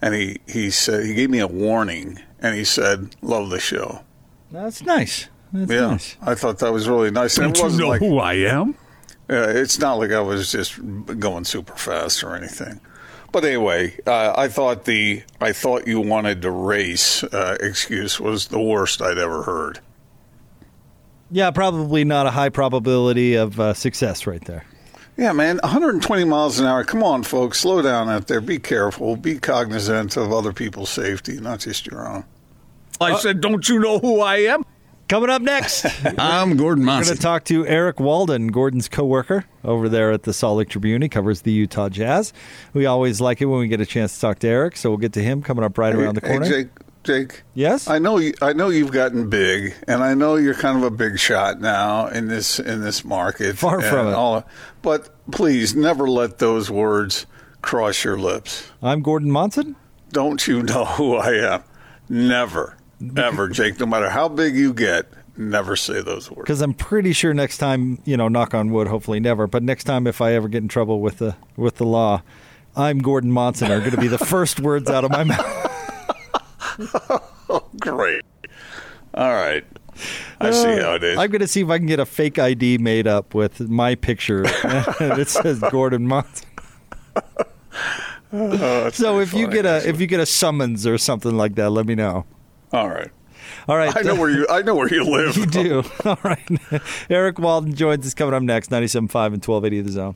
[0.00, 4.04] and he he said he gave me a warning, and he said, "Love the show."
[4.52, 5.28] That's nice.
[5.52, 6.16] That's yeah, nice.
[6.22, 7.38] I thought that was really nice.
[7.38, 8.76] And it wasn't like I am?
[9.30, 10.78] Uh, it's not like I was just
[11.18, 12.80] going super fast or anything.
[13.32, 18.48] But anyway, uh, I thought the I thought you wanted to race uh, excuse was
[18.48, 19.80] the worst I'd ever heard.
[21.30, 24.64] Yeah, probably not a high probability of uh, success right there.
[25.16, 26.84] Yeah, man, 120 miles an hour.
[26.84, 28.40] Come on, folks, slow down out there.
[28.40, 29.16] Be careful.
[29.16, 32.24] Be cognizant of other people's safety, not just your own.
[33.00, 34.64] I said, don't you know who I am?
[35.08, 35.84] Coming up next,
[36.18, 37.00] I'm Gordon Monson.
[37.02, 40.70] We're going to talk to Eric Walden, Gordon's coworker over there at the Salt Lake
[40.70, 41.02] Tribune.
[41.02, 42.32] He covers the Utah Jazz.
[42.72, 44.98] We always like it when we get a chance to talk to Eric, so we'll
[44.98, 46.48] get to him coming up right around the Hey, corner.
[46.48, 46.68] Jake,
[47.04, 47.42] Jake.
[47.52, 47.86] Yes?
[47.86, 48.16] I know.
[48.16, 51.60] You, I know you've gotten big, and I know you're kind of a big shot
[51.60, 53.58] now in this in this market.
[53.58, 54.14] Far from it.
[54.14, 54.46] all-
[54.80, 57.26] but please, never let those words
[57.60, 58.70] cross your lips.
[58.82, 59.76] I'm Gordon Monson.
[60.12, 61.62] Don't you know who I am?
[62.08, 62.76] Never,
[63.16, 63.78] ever, Jake.
[63.80, 66.42] No matter how big you get, never say those words.
[66.42, 69.84] Because I'm pretty sure next time, you know, knock on wood, hopefully never, but next
[69.84, 72.22] time if I ever get in trouble with the with the law,
[72.76, 75.70] I'm Gordon Monson are going to be the first words out of my mouth.
[77.80, 78.22] Great.
[79.14, 79.64] All right.
[80.40, 81.16] I see uh, how it is.
[81.18, 83.94] I'm going to see if I can get a fake ID made up with my
[83.94, 84.42] picture.
[84.44, 86.48] it says Gordon Monson.
[88.32, 89.90] Oh, So if you get a actually.
[89.90, 92.24] if you get a summons or something like that, let me know.
[92.74, 93.10] All right.
[93.68, 93.96] All right.
[93.96, 94.46] I know uh, where you.
[94.50, 95.36] I know where you live.
[95.36, 95.82] You do.
[96.04, 96.48] All right.
[97.08, 100.12] Eric Walden joins us coming up next, 97.5 and 1280 of The Zone.